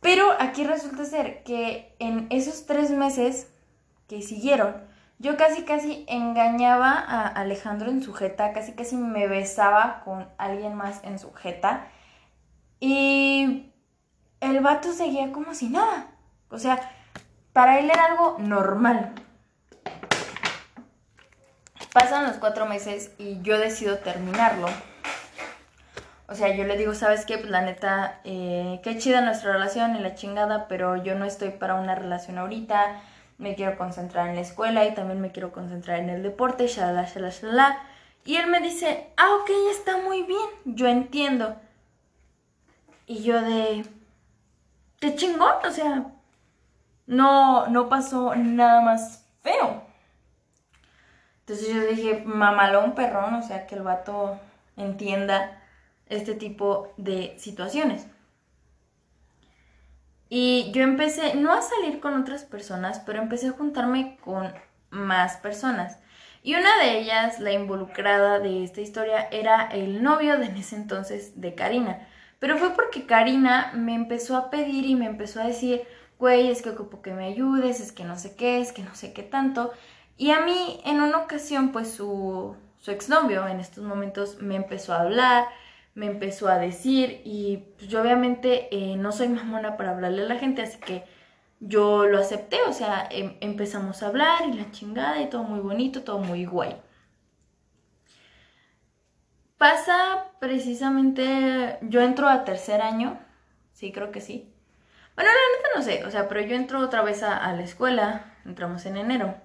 Pero 0.00 0.32
aquí 0.40 0.64
resulta 0.64 1.04
ser 1.04 1.42
que 1.42 1.94
en 1.98 2.26
esos 2.30 2.64
tres 2.64 2.90
meses 2.90 3.52
que 4.08 4.22
siguieron, 4.22 4.76
yo 5.18 5.36
casi 5.36 5.64
casi 5.64 6.06
engañaba 6.08 6.92
a 6.92 7.26
Alejandro 7.26 7.90
en 7.90 8.02
su 8.02 8.14
jeta, 8.14 8.54
casi 8.54 8.72
casi 8.72 8.96
me 8.96 9.28
besaba 9.28 10.00
con 10.06 10.26
alguien 10.38 10.74
más 10.74 11.04
en 11.04 11.18
su 11.18 11.34
jeta. 11.34 11.88
Y 12.80 13.74
el 14.40 14.60
vato 14.60 14.90
seguía 14.90 15.32
como 15.32 15.52
si 15.52 15.68
nada. 15.68 16.12
O 16.48 16.58
sea, 16.58 16.80
para 17.52 17.78
él 17.78 17.90
era 17.90 18.06
algo 18.06 18.36
normal. 18.38 19.12
Pasan 21.92 22.26
los 22.26 22.36
cuatro 22.36 22.66
meses 22.66 23.12
y 23.18 23.40
yo 23.42 23.58
decido 23.58 23.98
terminarlo. 23.98 24.68
O 26.28 26.34
sea, 26.34 26.54
yo 26.56 26.64
le 26.64 26.78
digo, 26.78 26.94
¿sabes 26.94 27.26
qué? 27.26 27.36
Pues 27.36 27.50
la 27.50 27.60
neta, 27.60 28.20
eh, 28.24 28.80
qué 28.82 28.96
chida 28.96 29.20
nuestra 29.20 29.52
relación 29.52 29.96
y 29.96 30.00
la 30.00 30.14
chingada, 30.14 30.66
pero 30.68 31.02
yo 31.02 31.14
no 31.14 31.26
estoy 31.26 31.50
para 31.50 31.74
una 31.74 31.94
relación 31.94 32.38
ahorita 32.38 33.02
me 33.42 33.56
quiero 33.56 33.76
concentrar 33.76 34.28
en 34.28 34.36
la 34.36 34.40
escuela 34.40 34.86
y 34.86 34.94
también 34.94 35.20
me 35.20 35.32
quiero 35.32 35.52
concentrar 35.52 35.98
en 35.98 36.10
el 36.10 36.22
deporte, 36.22 36.68
shalala, 36.68 37.04
shalala, 37.04 37.30
shalala. 37.30 37.82
Y 38.24 38.36
él 38.36 38.46
me 38.46 38.60
dice, 38.60 39.08
ah, 39.16 39.28
ok, 39.40 39.50
está 39.70 39.98
muy 39.98 40.22
bien, 40.22 40.46
yo 40.64 40.86
entiendo. 40.86 41.56
Y 43.06 43.24
yo 43.24 43.42
de, 43.42 43.84
de 45.00 45.16
chingón, 45.16 45.54
o 45.66 45.70
sea, 45.72 46.06
no, 47.06 47.66
no 47.66 47.88
pasó 47.88 48.34
nada 48.36 48.80
más 48.80 49.26
feo. 49.42 49.82
Entonces 51.46 51.74
yo 51.74 51.80
dije, 51.82 52.22
mamalón, 52.24 52.94
perrón, 52.94 53.34
o 53.34 53.42
sea, 53.42 53.66
que 53.66 53.74
el 53.74 53.82
vato 53.82 54.38
entienda 54.76 55.60
este 56.06 56.34
tipo 56.34 56.92
de 56.96 57.34
situaciones. 57.38 58.06
Y 60.28 60.70
yo 60.72 60.82
empecé, 60.82 61.34
no 61.34 61.52
a 61.52 61.60
salir 61.62 62.00
con 62.00 62.18
otras 62.18 62.44
personas, 62.44 63.00
pero 63.00 63.20
empecé 63.20 63.48
a 63.48 63.52
juntarme 63.52 64.16
con 64.24 64.52
más 64.90 65.36
personas. 65.36 65.98
Y 66.42 66.54
una 66.54 66.78
de 66.78 66.98
ellas, 66.98 67.38
la 67.38 67.52
involucrada 67.52 68.38
de 68.38 68.64
esta 68.64 68.80
historia, 68.80 69.28
era 69.30 69.66
el 69.66 70.02
novio 70.02 70.38
de 70.38 70.46
en 70.46 70.56
ese 70.56 70.76
entonces 70.76 71.40
de 71.40 71.54
Karina. 71.54 72.06
Pero 72.38 72.56
fue 72.56 72.70
porque 72.70 73.06
Karina 73.06 73.72
me 73.74 73.94
empezó 73.94 74.36
a 74.36 74.50
pedir 74.50 74.86
y 74.86 74.96
me 74.96 75.06
empezó 75.06 75.40
a 75.40 75.46
decir, 75.46 75.82
güey, 76.18 76.50
es 76.50 76.62
que 76.62 76.70
ocupo 76.70 77.02
que 77.02 77.12
me 77.12 77.26
ayudes, 77.26 77.80
es 77.80 77.92
que 77.92 78.04
no 78.04 78.18
sé 78.18 78.34
qué, 78.34 78.60
es 78.60 78.72
que 78.72 78.82
no 78.82 78.94
sé 78.94 79.12
qué 79.12 79.22
tanto. 79.22 79.72
Y 80.16 80.30
a 80.30 80.40
mí 80.40 80.80
en 80.84 81.00
una 81.00 81.18
ocasión, 81.18 81.72
pues 81.72 81.92
su, 81.92 82.56
exnovio 82.86 83.46
en 83.46 83.60
estos 83.60 83.84
momentos 83.84 84.40
me 84.40 84.56
empezó 84.56 84.92
a 84.92 85.02
hablar, 85.02 85.46
me 85.94 86.06
empezó 86.06 86.48
a 86.48 86.58
decir 86.58 87.22
y 87.24 87.58
pues, 87.76 87.88
yo 87.88 88.00
obviamente 88.02 88.68
eh, 88.74 88.96
no 88.96 89.12
soy 89.12 89.28
mamona 89.28 89.76
para 89.76 89.90
hablarle 89.92 90.22
a 90.22 90.26
la 90.26 90.38
gente, 90.38 90.62
así 90.62 90.78
que 90.78 91.04
yo 91.60 92.06
lo 92.06 92.18
acepté, 92.18 92.60
o 92.62 92.72
sea, 92.72 93.06
em, 93.10 93.36
empezamos 93.40 94.02
a 94.02 94.08
hablar 94.08 94.48
y 94.48 94.54
la 94.54 94.70
chingada 94.72 95.20
y 95.20 95.30
todo 95.30 95.44
muy 95.44 95.60
bonito, 95.60 96.02
todo 96.02 96.18
muy 96.18 96.44
guay. 96.44 96.76
Pasa 99.58 100.32
precisamente, 100.40 101.78
yo 101.82 102.00
entro 102.00 102.28
a 102.28 102.44
tercer 102.44 102.82
año, 102.82 103.20
sí, 103.72 103.92
creo 103.92 104.10
que 104.10 104.20
sí. 104.20 104.52
Bueno, 105.14 105.30
la 105.30 105.56
neta 105.56 105.68
no 105.76 105.82
sé, 105.82 106.04
o 106.04 106.10
sea, 106.10 106.28
pero 106.28 106.40
yo 106.40 106.56
entro 106.56 106.80
otra 106.80 107.02
vez 107.02 107.22
a, 107.22 107.52
la 107.52 107.62
escuela, 107.62 108.34
entramos 108.44 108.86
en 108.86 108.96
enero. 108.96 109.36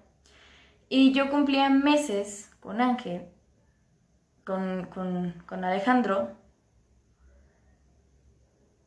Y 0.89 1.13
yo 1.13 1.29
cumplía 1.29 1.69
meses 1.69 2.51
con 2.59 2.81
Ángel 2.81 3.27
con, 4.47 5.63
Alejandro 5.63 6.31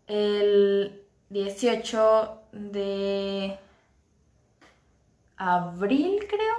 el 0.07 1.03
18 1.29 2.43
de 2.53 3.59
abril, 5.37 6.27
creo. 6.29 6.57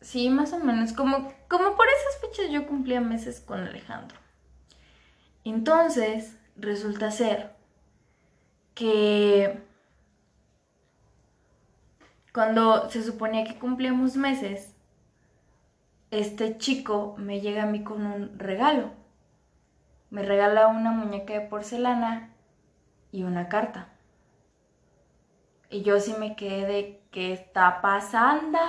Sí, 0.00 0.30
más 0.30 0.52
o 0.52 0.58
menos. 0.58 0.92
Como, 0.92 1.32
como 1.48 1.76
por 1.76 1.86
esas 1.88 2.20
fechas 2.20 2.50
yo 2.50 2.66
cumplía 2.66 3.00
meses 3.00 3.40
con 3.40 3.60
Alejandro. 3.60 4.16
Entonces, 5.44 6.36
resulta 6.56 7.10
ser 7.10 7.54
que 8.74 9.60
cuando 12.38 12.88
se 12.88 13.02
suponía 13.02 13.42
que 13.42 13.58
cumplíamos 13.58 14.14
meses, 14.14 14.72
este 16.12 16.56
chico 16.56 17.16
me 17.18 17.40
llega 17.40 17.64
a 17.64 17.66
mí 17.66 17.82
con 17.82 18.06
un 18.06 18.38
regalo. 18.38 18.92
Me 20.10 20.22
regala 20.22 20.68
una 20.68 20.92
muñeca 20.92 21.32
de 21.32 21.40
porcelana 21.40 22.30
y 23.10 23.24
una 23.24 23.48
carta. 23.48 23.88
Y 25.68 25.82
yo 25.82 25.98
sí 25.98 26.14
me 26.16 26.36
quedé 26.36 26.64
de, 26.64 27.02
¿qué 27.10 27.32
está 27.32 27.80
pasando? 27.80 28.60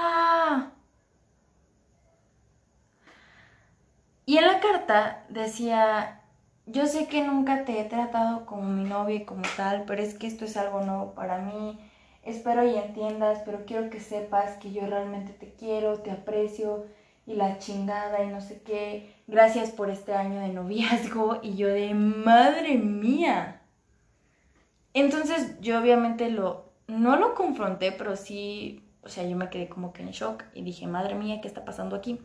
Y 4.25 4.39
en 4.39 4.47
la 4.47 4.59
carta 4.61 5.25
decía, 5.29 6.23
yo 6.65 6.87
sé 6.87 7.07
que 7.07 7.23
nunca 7.23 7.65
te 7.65 7.79
he 7.79 7.83
tratado 7.83 8.47
como 8.47 8.63
mi 8.63 8.85
novia 8.85 9.17
y 9.17 9.25
como 9.25 9.43
tal, 9.55 9.83
pero 9.85 10.01
es 10.01 10.15
que 10.15 10.25
esto 10.25 10.45
es 10.45 10.57
algo 10.57 10.81
nuevo 10.81 11.13
para 11.13 11.37
mí. 11.37 11.79
Espero 12.23 12.65
y 12.67 12.75
entiendas, 12.75 13.39
pero 13.45 13.65
quiero 13.65 13.89
que 13.89 13.99
sepas 13.99 14.57
que 14.57 14.71
yo 14.71 14.85
realmente 14.85 15.33
te 15.33 15.53
quiero, 15.53 15.99
te 15.99 16.11
aprecio 16.11 16.85
y 17.25 17.35
la 17.35 17.59
chingada 17.59 18.23
y 18.23 18.27
no 18.27 18.41
sé 18.41 18.61
qué, 18.63 19.13
gracias 19.27 19.71
por 19.71 19.89
este 19.89 20.13
año 20.13 20.39
de 20.41 20.49
noviazgo 20.49 21.39
y 21.43 21.55
yo 21.55 21.67
de 21.67 21.93
madre 21.93 22.75
mía. 22.77 23.61
Entonces 24.93 25.59
yo 25.61 25.79
obviamente 25.79 26.29
lo, 26.31 26.71
no 26.87 27.15
lo 27.17 27.35
confronté, 27.35 27.91
pero 27.91 28.15
sí, 28.15 28.83
o 29.03 29.09
sea, 29.09 29.23
yo 29.25 29.37
me 29.37 29.49
quedé 29.49 29.69
como 29.69 29.93
que 29.93 30.01
en 30.01 30.11
shock 30.11 30.43
y 30.53 30.63
dije, 30.63 30.87
madre 30.87 31.15
mía, 31.15 31.39
¿qué 31.41 31.47
está 31.47 31.63
pasando 31.65 31.95
aquí? 31.95 32.19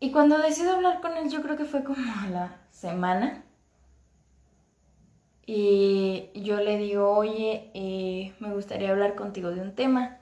Y 0.00 0.12
cuando 0.12 0.38
decido 0.38 0.74
hablar 0.74 1.00
con 1.00 1.16
él, 1.16 1.28
yo 1.28 1.42
creo 1.42 1.56
que 1.56 1.64
fue 1.64 1.82
como 1.82 1.98
a 2.22 2.28
la 2.28 2.56
semana. 2.70 3.42
Y 5.50 6.28
yo 6.34 6.60
le 6.60 6.76
digo, 6.76 7.10
oye, 7.10 7.70
eh, 7.72 8.34
me 8.38 8.52
gustaría 8.52 8.90
hablar 8.90 9.14
contigo 9.14 9.50
de 9.50 9.62
un 9.62 9.74
tema. 9.74 10.18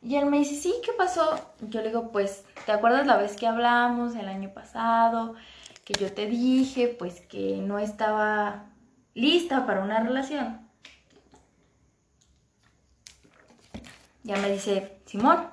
Y 0.00 0.16
él 0.16 0.24
me 0.24 0.38
dice, 0.38 0.54
sí, 0.54 0.72
¿qué 0.82 0.92
pasó? 0.94 1.38
Yo 1.60 1.82
le 1.82 1.88
digo, 1.88 2.10
pues, 2.10 2.46
¿te 2.64 2.72
acuerdas 2.72 3.06
la 3.06 3.18
vez 3.18 3.36
que 3.36 3.46
hablamos 3.46 4.14
el 4.14 4.26
año 4.26 4.54
pasado? 4.54 5.34
Que 5.84 5.92
yo 5.92 6.10
te 6.14 6.24
dije, 6.28 6.88
pues, 6.98 7.20
que 7.20 7.58
no 7.58 7.78
estaba 7.78 8.70
lista 9.12 9.66
para 9.66 9.82
una 9.82 10.00
relación. 10.00 10.66
Ya 14.22 14.38
me 14.38 14.50
dice, 14.50 14.96
Simón. 15.04 15.46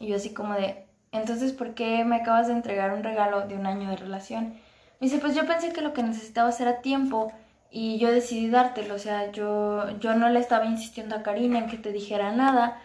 Y 0.00 0.08
yo 0.08 0.16
así 0.16 0.34
como 0.34 0.54
de, 0.54 0.88
entonces, 1.12 1.52
¿por 1.52 1.74
qué 1.74 2.04
me 2.04 2.16
acabas 2.16 2.48
de 2.48 2.54
entregar 2.54 2.92
un 2.94 3.04
regalo 3.04 3.46
de 3.46 3.54
un 3.54 3.66
año 3.66 3.90
de 3.90 3.96
relación? 3.96 4.54
Me 4.98 5.06
dice, 5.06 5.18
pues 5.18 5.36
yo 5.36 5.46
pensé 5.46 5.72
que 5.72 5.82
lo 5.82 5.92
que 5.92 6.02
necesitabas 6.02 6.60
era 6.60 6.80
tiempo 6.80 7.32
y 7.70 7.98
yo 7.98 8.10
decidí 8.12 8.50
dártelo. 8.50 8.94
O 8.94 8.98
sea, 8.98 9.32
yo, 9.32 9.98
yo 9.98 10.14
no 10.14 10.28
le 10.28 10.40
estaba 10.40 10.66
insistiendo 10.66 11.16
a 11.16 11.22
Karina 11.22 11.58
en 11.58 11.68
que 11.68 11.78
te 11.78 11.92
dijera 11.92 12.32
nada 12.32 12.80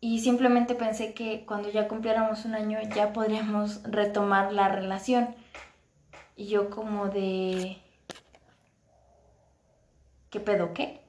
y 0.00 0.18
simplemente 0.18 0.74
pensé 0.74 1.14
que 1.14 1.44
cuando 1.46 1.70
ya 1.70 1.86
cumpliéramos 1.86 2.44
un 2.44 2.54
año 2.54 2.78
ya 2.94 3.12
podríamos 3.12 3.82
retomar 3.84 4.52
la 4.52 4.68
relación. 4.68 5.34
Y 6.36 6.46
yo 6.46 6.70
como 6.70 7.08
de... 7.08 7.78
¿Qué 10.30 10.40
pedo 10.40 10.74
qué? 10.74 11.02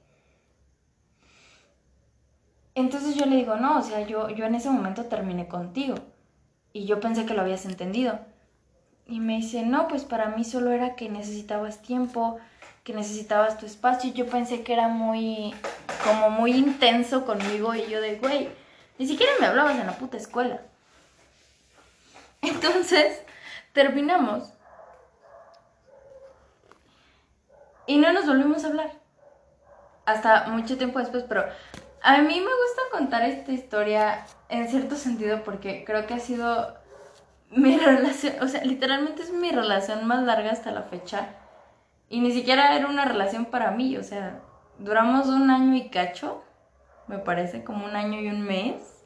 Entonces 2.76 3.14
yo 3.16 3.26
le 3.26 3.36
digo, 3.36 3.56
no, 3.56 3.78
o 3.78 3.82
sea, 3.82 4.06
yo, 4.06 4.28
yo 4.30 4.44
en 4.44 4.54
ese 4.54 4.70
momento 4.70 5.06
terminé 5.06 5.48
contigo 5.48 5.96
y 6.72 6.84
yo 6.86 7.00
pensé 7.00 7.24
que 7.24 7.34
lo 7.34 7.42
habías 7.42 7.66
entendido. 7.66 8.18
Y 9.06 9.20
me 9.20 9.36
dice, 9.36 9.64
no, 9.64 9.88
pues 9.88 10.04
para 10.04 10.28
mí 10.28 10.44
solo 10.44 10.72
era 10.72 10.96
que 10.96 11.08
necesitabas 11.08 11.82
tiempo, 11.82 12.38
que 12.84 12.92
necesitabas 12.92 13.58
tu 13.58 13.66
espacio. 13.66 14.10
Y 14.10 14.12
yo 14.12 14.26
pensé 14.26 14.62
que 14.62 14.74
era 14.74 14.88
muy, 14.88 15.54
como 16.04 16.30
muy 16.30 16.52
intenso 16.52 17.24
conmigo. 17.24 17.74
Y 17.74 17.86
yo 17.86 18.00
de, 18.00 18.16
güey, 18.16 18.50
ni 18.98 19.06
siquiera 19.08 19.32
me 19.40 19.46
hablabas 19.46 19.76
en 19.78 19.86
la 19.86 19.98
puta 19.98 20.16
escuela. 20.16 20.60
Entonces, 22.42 23.22
terminamos. 23.72 24.52
Y 27.86 27.98
no 27.98 28.12
nos 28.12 28.26
volvimos 28.26 28.64
a 28.64 28.68
hablar. 28.68 28.92
Hasta 30.06 30.46
mucho 30.48 30.76
tiempo 30.76 30.98
después, 30.98 31.24
pero 31.26 31.44
a 32.02 32.18
mí 32.18 32.40
me 32.40 32.40
gusta 32.40 32.82
contar 32.92 33.22
esta 33.22 33.52
historia 33.52 34.26
en 34.50 34.68
cierto 34.68 34.96
sentido 34.96 35.42
porque 35.42 35.84
creo 35.86 36.06
que 36.06 36.14
ha 36.14 36.18
sido 36.20 36.76
mi 37.50 37.78
relación, 37.78 38.34
o 38.42 38.48
sea, 38.48 38.62
literalmente 38.62 39.22
es 39.22 39.30
mi 39.30 39.50
relación 39.50 40.06
más 40.06 40.22
larga 40.22 40.52
hasta 40.52 40.70
la 40.70 40.82
fecha. 40.82 41.28
Y 42.14 42.20
ni 42.20 42.30
siquiera 42.30 42.76
era 42.76 42.86
una 42.86 43.04
relación 43.04 43.46
para 43.46 43.72
mí, 43.72 43.96
o 43.96 44.04
sea, 44.04 44.40
duramos 44.78 45.26
un 45.26 45.50
año 45.50 45.74
y 45.74 45.88
cacho, 45.88 46.44
me 47.08 47.18
parece, 47.18 47.64
como 47.64 47.86
un 47.86 47.96
año 47.96 48.20
y 48.20 48.28
un 48.28 48.42
mes, 48.42 49.04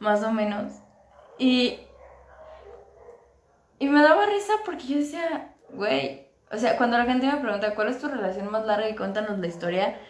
más 0.00 0.24
o 0.24 0.32
menos. 0.32 0.72
Y, 1.38 1.78
y 3.78 3.86
me 3.86 4.02
daba 4.02 4.26
risa 4.26 4.54
porque 4.64 4.84
yo 4.84 4.96
decía, 4.96 5.54
güey, 5.68 6.26
o 6.50 6.58
sea, 6.58 6.76
cuando 6.76 6.98
la 6.98 7.04
gente 7.04 7.28
me 7.28 7.36
pregunta 7.36 7.76
cuál 7.76 7.86
es 7.86 8.00
tu 8.00 8.08
relación 8.08 8.50
más 8.50 8.66
larga 8.66 8.88
y 8.88 8.96
cuéntanos 8.96 9.38
la 9.38 9.46
historia, 9.46 10.00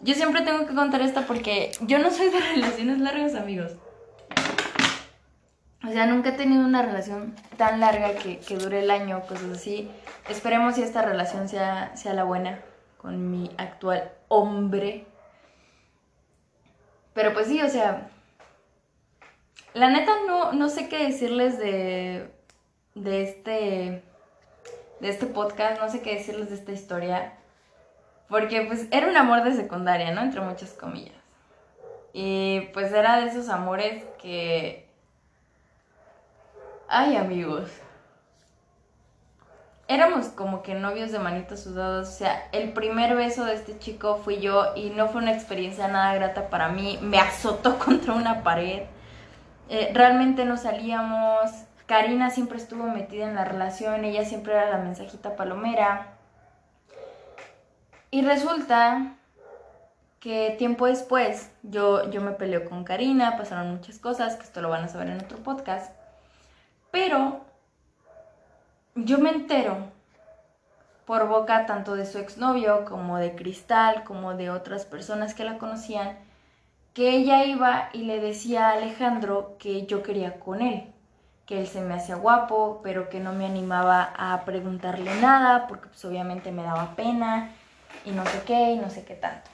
yo 0.00 0.14
siempre 0.14 0.42
tengo 0.42 0.68
que 0.68 0.76
contar 0.76 1.00
esta 1.00 1.22
porque 1.22 1.72
yo 1.80 1.98
no 1.98 2.12
soy 2.12 2.28
de 2.28 2.38
relaciones 2.54 3.00
largas, 3.00 3.34
amigos. 3.34 3.72
O 5.88 5.90
sea, 5.90 6.04
nunca 6.04 6.30
he 6.30 6.32
tenido 6.32 6.64
una 6.64 6.82
relación 6.82 7.34
tan 7.56 7.80
larga 7.80 8.14
que, 8.14 8.38
dure 8.58 8.80
el 8.80 8.90
año, 8.90 9.22
cosas 9.22 9.52
así. 9.52 9.90
Esperemos 10.28 10.74
si 10.74 10.82
esta 10.82 11.00
relación 11.00 11.48
sea, 11.48 11.96
sea 11.96 12.12
la 12.12 12.24
buena 12.24 12.60
con 12.98 13.30
mi 13.30 13.50
actual 13.56 14.12
hombre. 14.28 15.06
Pero 17.14 17.32
pues 17.32 17.46
sí, 17.46 17.62
o 17.62 17.68
sea, 17.70 18.10
la 19.72 19.88
neta 19.88 20.12
no, 20.26 20.52
no 20.52 20.68
sé 20.68 20.90
qué 20.90 21.06
decirles 21.06 21.58
de, 21.58 22.30
de 22.94 23.22
este 23.22 24.02
de 25.00 25.08
este 25.08 25.26
podcast, 25.26 25.80
no 25.80 25.88
sé 25.88 26.02
qué 26.02 26.16
decirles 26.16 26.50
de 26.50 26.56
esta 26.56 26.72
historia. 26.72 27.32
Porque 28.28 28.60
pues 28.62 28.88
era 28.90 29.08
un 29.08 29.16
amor 29.16 29.42
de 29.42 29.54
secundaria, 29.54 30.10
¿no? 30.10 30.20
Entre 30.20 30.42
muchas 30.42 30.72
comillas. 30.74 31.14
Y 32.12 32.60
pues 32.74 32.92
era 32.92 33.20
de 33.20 33.28
esos 33.28 33.48
amores 33.48 34.04
que... 34.20 34.87
Ay 36.88 37.16
amigos. 37.16 37.70
Éramos 39.88 40.26
como 40.28 40.62
que 40.62 40.74
novios 40.74 41.12
de 41.12 41.18
manitos 41.18 41.60
sudados. 41.60 42.08
O 42.08 42.12
sea, 42.12 42.48
el 42.52 42.72
primer 42.72 43.14
beso 43.14 43.44
de 43.44 43.54
este 43.54 43.78
chico 43.78 44.16
fui 44.16 44.40
yo 44.40 44.74
y 44.74 44.90
no 44.90 45.08
fue 45.08 45.20
una 45.20 45.32
experiencia 45.32 45.88
nada 45.88 46.14
grata 46.14 46.48
para 46.48 46.70
mí. 46.70 46.98
Me 47.02 47.18
azotó 47.18 47.78
contra 47.84 48.14
una 48.14 48.42
pared. 48.42 48.84
Eh, 49.68 49.90
realmente 49.92 50.46
no 50.46 50.56
salíamos. 50.56 51.50
Karina 51.86 52.30
siempre 52.30 52.56
estuvo 52.56 52.84
metida 52.84 53.26
en 53.26 53.34
la 53.34 53.44
relación. 53.44 54.04
Ella 54.06 54.24
siempre 54.24 54.54
era 54.54 54.70
la 54.70 54.78
mensajita 54.78 55.36
palomera. 55.36 56.14
Y 58.10 58.22
resulta 58.22 59.14
que 60.20 60.54
tiempo 60.58 60.86
después 60.86 61.50
yo, 61.62 62.10
yo 62.10 62.22
me 62.22 62.32
peleo 62.32 62.68
con 62.68 62.84
Karina, 62.84 63.36
pasaron 63.36 63.70
muchas 63.70 63.98
cosas, 63.98 64.36
que 64.36 64.44
esto 64.44 64.62
lo 64.62 64.70
van 64.70 64.84
a 64.84 64.88
saber 64.88 65.08
en 65.08 65.20
otro 65.20 65.38
podcast, 65.38 65.92
pero 66.90 67.40
yo 68.94 69.18
me 69.18 69.30
entero 69.30 69.76
por 71.04 71.28
boca 71.28 71.66
tanto 71.66 71.94
de 71.94 72.04
su 72.04 72.18
exnovio 72.18 72.84
como 72.84 73.18
de 73.18 73.34
Cristal, 73.34 74.04
como 74.04 74.34
de 74.34 74.50
otras 74.50 74.84
personas 74.84 75.34
que 75.34 75.44
la 75.44 75.58
conocían, 75.58 76.18
que 76.92 77.10
ella 77.10 77.44
iba 77.44 77.88
y 77.92 78.02
le 78.02 78.20
decía 78.20 78.68
a 78.68 78.72
Alejandro 78.72 79.56
que 79.58 79.86
yo 79.86 80.02
quería 80.02 80.38
con 80.40 80.60
él, 80.60 80.92
que 81.46 81.60
él 81.60 81.66
se 81.66 81.80
me 81.80 81.94
hacía 81.94 82.16
guapo, 82.16 82.80
pero 82.82 83.08
que 83.08 83.20
no 83.20 83.32
me 83.32 83.46
animaba 83.46 84.12
a 84.16 84.44
preguntarle 84.44 85.14
nada, 85.20 85.66
porque 85.66 85.88
pues 85.88 86.04
obviamente 86.04 86.52
me 86.52 86.62
daba 86.62 86.94
pena, 86.94 87.52
y 88.04 88.10
no 88.10 88.24
sé 88.26 88.42
qué 88.46 88.72
y 88.72 88.76
no 88.76 88.90
sé 88.90 89.04
qué 89.04 89.14
tanto. 89.14 89.50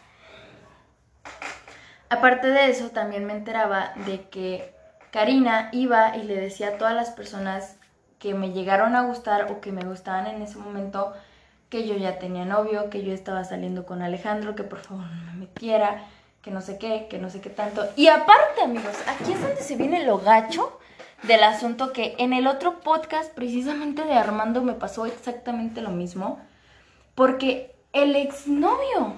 Aparte 2.09 2.49
de 2.49 2.71
eso, 2.71 2.91
también 2.91 3.25
me 3.25 3.33
enteraba 3.33 3.93
de 4.07 4.29
que 4.29 4.74
Karina 5.15 5.69
iba 5.71 6.17
y 6.17 6.25
le 6.25 6.35
decía 6.35 6.71
a 6.71 6.77
todas 6.77 6.93
las 6.93 7.11
personas 7.11 7.77
que 8.19 8.35
me 8.35 8.51
llegaron 8.51 8.97
a 8.97 9.03
gustar 9.03 9.53
o 9.53 9.61
que 9.61 9.71
me 9.71 9.85
gustaban 9.85 10.27
en 10.27 10.43
ese 10.43 10.59
momento 10.59 11.13
que 11.69 11.87
yo 11.87 11.95
ya 11.95 12.19
tenía 12.19 12.45
novio, 12.45 12.91
que 12.91 13.05
yo 13.05 13.13
estaba 13.13 13.45
saliendo 13.45 13.87
con 13.87 14.03
Alejandro, 14.03 14.57
que 14.57 14.65
por 14.65 14.81
favor 14.81 15.05
no 15.05 15.33
me 15.33 15.39
metiera, 15.39 16.03
que 16.43 16.51
no 16.51 16.61
sé 16.61 16.79
qué, 16.79 17.07
que 17.09 17.19
no 17.19 17.31
sé 17.31 17.41
qué 17.41 17.49
tanto. 17.49 17.87
Y 17.95 18.09
aparte, 18.09 18.63
amigos, 18.65 18.97
aquí 19.07 19.35
es 19.35 19.41
donde 19.41 19.63
se 19.63 19.77
viene 19.77 20.05
lo 20.05 20.19
gacho 20.19 20.81
del 21.23 21.45
asunto 21.45 21.93
que 21.93 22.17
en 22.19 22.33
el 22.33 22.49
otro 22.49 22.81
podcast 22.81 23.33
precisamente 23.35 24.03
de 24.03 24.15
Armando 24.15 24.63
me 24.63 24.73
pasó 24.73 25.07
exactamente 25.07 25.81
lo 25.81 25.91
mismo, 25.91 26.41
porque 27.15 27.77
el 27.93 28.17
exnovio 28.17 29.15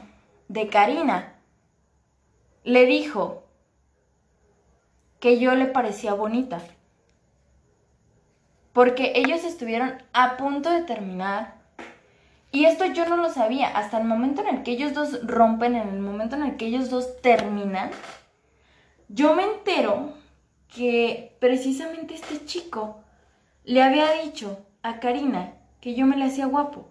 de 0.49 0.69
Karina 0.69 1.37
le 2.65 2.85
dijo 2.85 3.46
que 5.21 5.39
yo 5.39 5.55
le 5.55 5.67
parecía 5.67 6.15
bonita. 6.15 6.61
Porque 8.73 9.13
ellos 9.17 9.45
estuvieron 9.45 9.95
a 10.13 10.37
punto 10.37 10.71
de 10.71 10.83
terminar. 10.83 11.55
Y 12.53 12.67
esto 12.67 12.85
yo 12.87 13.07
no 13.07 13.17
lo 13.17 13.31
sabía. 13.31 13.69
Hasta 13.69 13.99
el 13.99 14.07
momento 14.07 14.43
en 14.43 14.57
el 14.57 14.63
que 14.63 14.73
ellos 14.73 14.95
dos 14.95 15.27
rompen, 15.27 15.75
en 15.75 15.89
el 15.89 16.01
momento 16.01 16.37
en 16.37 16.43
el 16.43 16.57
que 16.57 16.67
ellos 16.67 16.91
dos 16.91 17.21
terminan, 17.23 17.91
yo 19.09 19.35
me 19.35 19.45
entero 19.45 20.13
que 20.69 21.37
precisamente 21.39 22.15
este 22.15 22.45
chico 22.45 23.01
le 23.65 23.83
había 23.83 24.11
dicho 24.23 24.59
a 24.83 25.01
Karina 25.01 25.55
que 25.81 25.95
yo 25.95 26.07
me 26.07 26.17
le 26.17 26.27
hacía 26.27 26.47
guapo. 26.47 26.91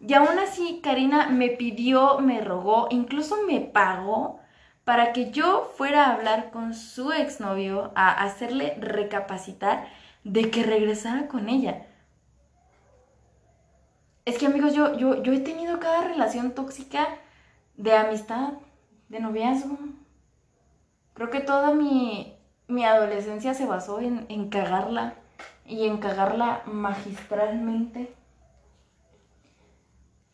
Y 0.00 0.14
aún 0.14 0.38
así, 0.38 0.80
Karina 0.82 1.28
me 1.28 1.48
pidió, 1.50 2.18
me 2.20 2.40
rogó, 2.40 2.88
incluso 2.90 3.36
me 3.46 3.60
pagó 3.60 4.39
para 4.84 5.12
que 5.12 5.30
yo 5.30 5.72
fuera 5.76 6.06
a 6.06 6.14
hablar 6.14 6.50
con 6.50 6.74
su 6.74 7.12
exnovio, 7.12 7.92
a 7.94 8.10
hacerle 8.22 8.76
recapacitar 8.80 9.86
de 10.24 10.50
que 10.50 10.62
regresara 10.62 11.28
con 11.28 11.48
ella. 11.48 11.86
Es 14.24 14.38
que 14.38 14.46
amigos, 14.46 14.74
yo, 14.74 14.96
yo, 14.96 15.22
yo 15.22 15.32
he 15.32 15.40
tenido 15.40 15.80
cada 15.80 16.06
relación 16.06 16.52
tóxica 16.52 17.08
de 17.76 17.96
amistad, 17.96 18.52
de 19.08 19.20
noviazgo. 19.20 19.78
Creo 21.14 21.30
que 21.30 21.40
toda 21.40 21.72
mi, 21.74 22.36
mi 22.68 22.84
adolescencia 22.84 23.54
se 23.54 23.66
basó 23.66 24.00
en, 24.00 24.26
en 24.28 24.48
cagarla 24.48 25.14
y 25.66 25.86
en 25.86 25.98
cagarla 25.98 26.62
magistralmente. 26.66 28.14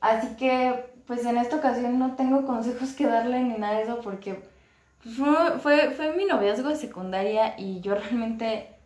Así 0.00 0.36
que, 0.36 0.95
pues 1.06 1.24
en 1.24 1.36
esta 1.38 1.56
ocasión 1.56 1.98
no 1.98 2.16
tengo 2.16 2.46
consejos 2.46 2.92
que 2.92 3.06
darle 3.06 3.40
ni 3.42 3.56
nada 3.58 3.74
de 3.74 3.82
eso 3.82 4.00
porque 4.00 4.42
fue, 5.16 5.58
fue, 5.60 5.90
fue 5.90 6.16
mi 6.16 6.24
noviazgo 6.24 6.68
de 6.68 6.76
secundaria 6.76 7.54
y 7.58 7.80
yo 7.80 7.94
realmente 7.94 8.76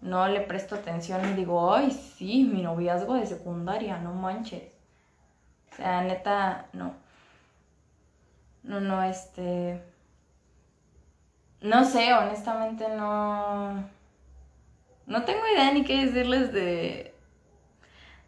no 0.00 0.26
le 0.28 0.40
presto 0.40 0.74
atención 0.74 1.30
y 1.30 1.34
digo, 1.34 1.74
ay, 1.74 1.90
sí, 1.90 2.44
mi 2.44 2.62
noviazgo 2.62 3.14
de 3.14 3.26
secundaria, 3.26 3.98
no 3.98 4.12
manches. 4.12 4.64
O 5.72 5.76
sea, 5.76 6.02
neta, 6.02 6.66
no. 6.72 6.94
No, 8.62 8.80
no, 8.80 9.02
este... 9.02 9.82
No 11.60 11.84
sé, 11.84 12.12
honestamente 12.12 12.88
no... 12.88 13.88
No 15.06 15.24
tengo 15.24 15.40
idea 15.54 15.72
ni 15.72 15.84
qué 15.84 16.06
decirles 16.06 16.52
de... 16.52 17.11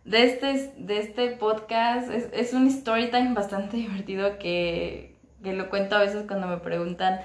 De 0.04 0.24
este, 0.24 0.72
de 0.76 0.98
este 0.98 1.30
podcast. 1.30 2.10
Es, 2.10 2.28
es 2.32 2.52
un 2.52 2.66
story 2.68 3.10
time 3.10 3.34
bastante 3.34 3.76
divertido 3.78 4.38
que, 4.38 5.16
que 5.42 5.52
lo 5.52 5.70
cuento 5.70 5.96
a 5.96 6.00
veces 6.00 6.24
cuando 6.26 6.46
me 6.46 6.58
preguntan 6.58 7.20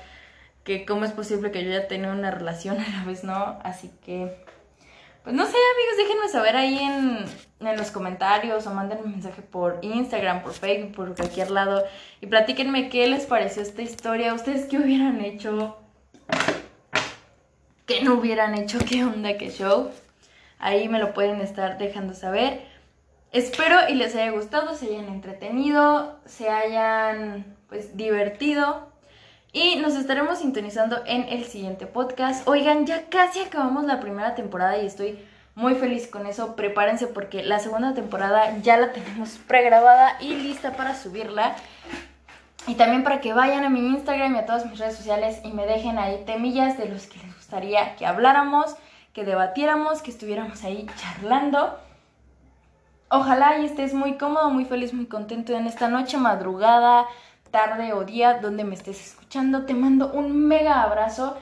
que 0.63 0.85
cómo 0.85 1.05
es 1.05 1.11
posible 1.11 1.51
que 1.51 1.63
yo 1.63 1.71
ya 1.71 1.87
tenga 1.87 2.11
una 2.11 2.31
relación 2.31 2.79
a 2.79 2.87
la 2.87 3.03
vez, 3.03 3.23
¿no? 3.23 3.59
Así 3.63 3.91
que, 4.05 4.37
pues 5.23 5.35
no 5.35 5.45
sé, 5.45 5.55
amigos, 5.73 5.97
déjenme 5.97 6.29
saber 6.29 6.55
ahí 6.55 6.77
en, 6.77 7.25
en 7.67 7.77
los 7.77 7.91
comentarios 7.91 8.67
o 8.67 8.73
manden 8.73 8.99
un 9.03 9.11
mensaje 9.11 9.41
por 9.41 9.79
Instagram, 9.81 10.43
por 10.43 10.53
Facebook, 10.53 10.95
por 10.95 11.15
cualquier 11.15 11.49
lado 11.51 11.83
y 12.21 12.27
platíquenme 12.27 12.89
qué 12.89 13.07
les 13.07 13.25
pareció 13.25 13.63
esta 13.63 13.81
historia, 13.81 14.33
ustedes 14.33 14.65
qué 14.65 14.77
hubieran 14.77 15.21
hecho, 15.21 15.77
qué 17.85 18.03
no 18.03 18.13
hubieran 18.13 18.53
hecho, 18.55 18.77
qué 18.87 19.03
onda, 19.03 19.37
qué 19.37 19.49
show. 19.49 19.89
Ahí 20.59 20.89
me 20.89 20.99
lo 20.99 21.13
pueden 21.13 21.41
estar 21.41 21.77
dejando 21.77 22.13
saber. 22.13 22.61
Espero 23.31 23.77
y 23.89 23.95
les 23.95 24.15
haya 24.15 24.31
gustado, 24.31 24.75
se 24.75 24.87
hayan 24.87 25.07
entretenido, 25.07 26.19
se 26.25 26.49
hayan 26.49 27.57
pues 27.69 27.95
divertido. 27.95 28.89
Y 29.51 29.77
nos 29.77 29.95
estaremos 29.95 30.39
sintonizando 30.39 31.01
en 31.07 31.23
el 31.29 31.45
siguiente 31.45 31.87
podcast. 31.87 32.47
Oigan, 32.47 32.85
ya 32.85 33.09
casi 33.09 33.39
acabamos 33.39 33.85
la 33.85 33.99
primera 33.99 34.35
temporada 34.35 34.77
y 34.77 34.85
estoy 34.85 35.25
muy 35.55 35.75
feliz 35.75 36.07
con 36.07 36.27
eso. 36.27 36.55
Prepárense 36.55 37.07
porque 37.07 37.41
la 37.43 37.59
segunda 37.59 37.93
temporada 37.93 38.57
ya 38.61 38.77
la 38.77 38.91
tenemos 38.91 39.39
pregrabada 39.47 40.17
y 40.19 40.35
lista 40.35 40.73
para 40.73 40.93
subirla. 40.93 41.55
Y 42.67 42.75
también 42.75 43.03
para 43.03 43.21
que 43.21 43.33
vayan 43.33 43.63
a 43.63 43.69
mi 43.69 43.79
Instagram 43.79 44.35
y 44.35 44.39
a 44.39 44.45
todas 44.45 44.65
mis 44.65 44.77
redes 44.77 44.95
sociales 44.95 45.39
y 45.43 45.51
me 45.51 45.65
dejen 45.65 45.97
ahí 45.97 46.23
temillas 46.25 46.77
de 46.77 46.87
los 46.87 47.07
que 47.07 47.17
les 47.19 47.35
gustaría 47.35 47.95
que 47.95 48.05
habláramos, 48.05 48.75
que 49.13 49.25
debatiéramos, 49.25 50.01
que 50.01 50.11
estuviéramos 50.11 50.63
ahí 50.63 50.85
charlando. 50.97 51.77
Ojalá 53.09 53.57
y 53.59 53.65
estés 53.65 53.93
muy 53.93 54.17
cómodo, 54.17 54.49
muy 54.51 54.65
feliz, 54.65 54.93
muy 54.93 55.07
contento 55.07 55.53
en 55.53 55.65
esta 55.65 55.87
noche, 55.87 56.17
madrugada, 56.17 57.07
tarde 57.49 57.93
o 57.93 58.03
día 58.03 58.39
donde 58.39 58.63
me 58.63 58.75
estés 58.75 59.03
escuchando. 59.03 59.65
Te 59.65 59.73
mando 59.73 60.11
un 60.11 60.47
mega 60.47 60.83
abrazo. 60.83 61.37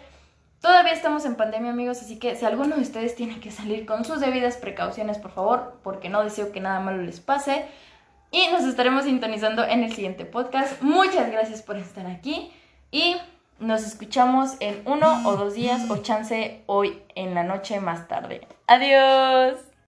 Todavía 0.61 0.93
estamos 0.93 1.25
en 1.25 1.35
pandemia, 1.35 1.71
amigos, 1.71 2.01
así 2.01 2.17
que 2.17 2.35
si 2.35 2.45
alguno 2.45 2.75
de 2.75 2.81
ustedes 2.81 3.15
tiene 3.15 3.39
que 3.39 3.51
salir 3.51 3.85
con 3.85 4.05
sus 4.05 4.19
debidas 4.19 4.57
precauciones, 4.57 5.17
por 5.17 5.31
favor, 5.31 5.79
porque 5.83 6.09
no 6.09 6.23
deseo 6.23 6.51
que 6.51 6.61
nada 6.61 6.79
malo 6.79 7.03
les 7.03 7.19
pase. 7.19 7.65
Y 8.31 8.47
nos 8.51 8.63
estaremos 8.63 9.03
sintonizando 9.03 9.63
en 9.63 9.83
el 9.83 9.93
siguiente 9.93 10.25
podcast. 10.25 10.81
Muchas 10.81 11.31
gracias 11.31 11.61
por 11.61 11.77
estar 11.77 12.07
aquí 12.07 12.51
y 12.91 13.17
nos 13.59 13.83
escuchamos 13.85 14.55
en 14.59 14.81
uno 14.85 15.27
o 15.27 15.35
dos 15.35 15.53
días 15.53 15.89
o 15.89 15.97
chance 15.97 16.63
hoy 16.67 17.01
en 17.15 17.33
la 17.35 17.43
noche 17.43 17.79
más 17.79 18.07
tarde. 18.07 18.47
Adiós. 18.67 19.66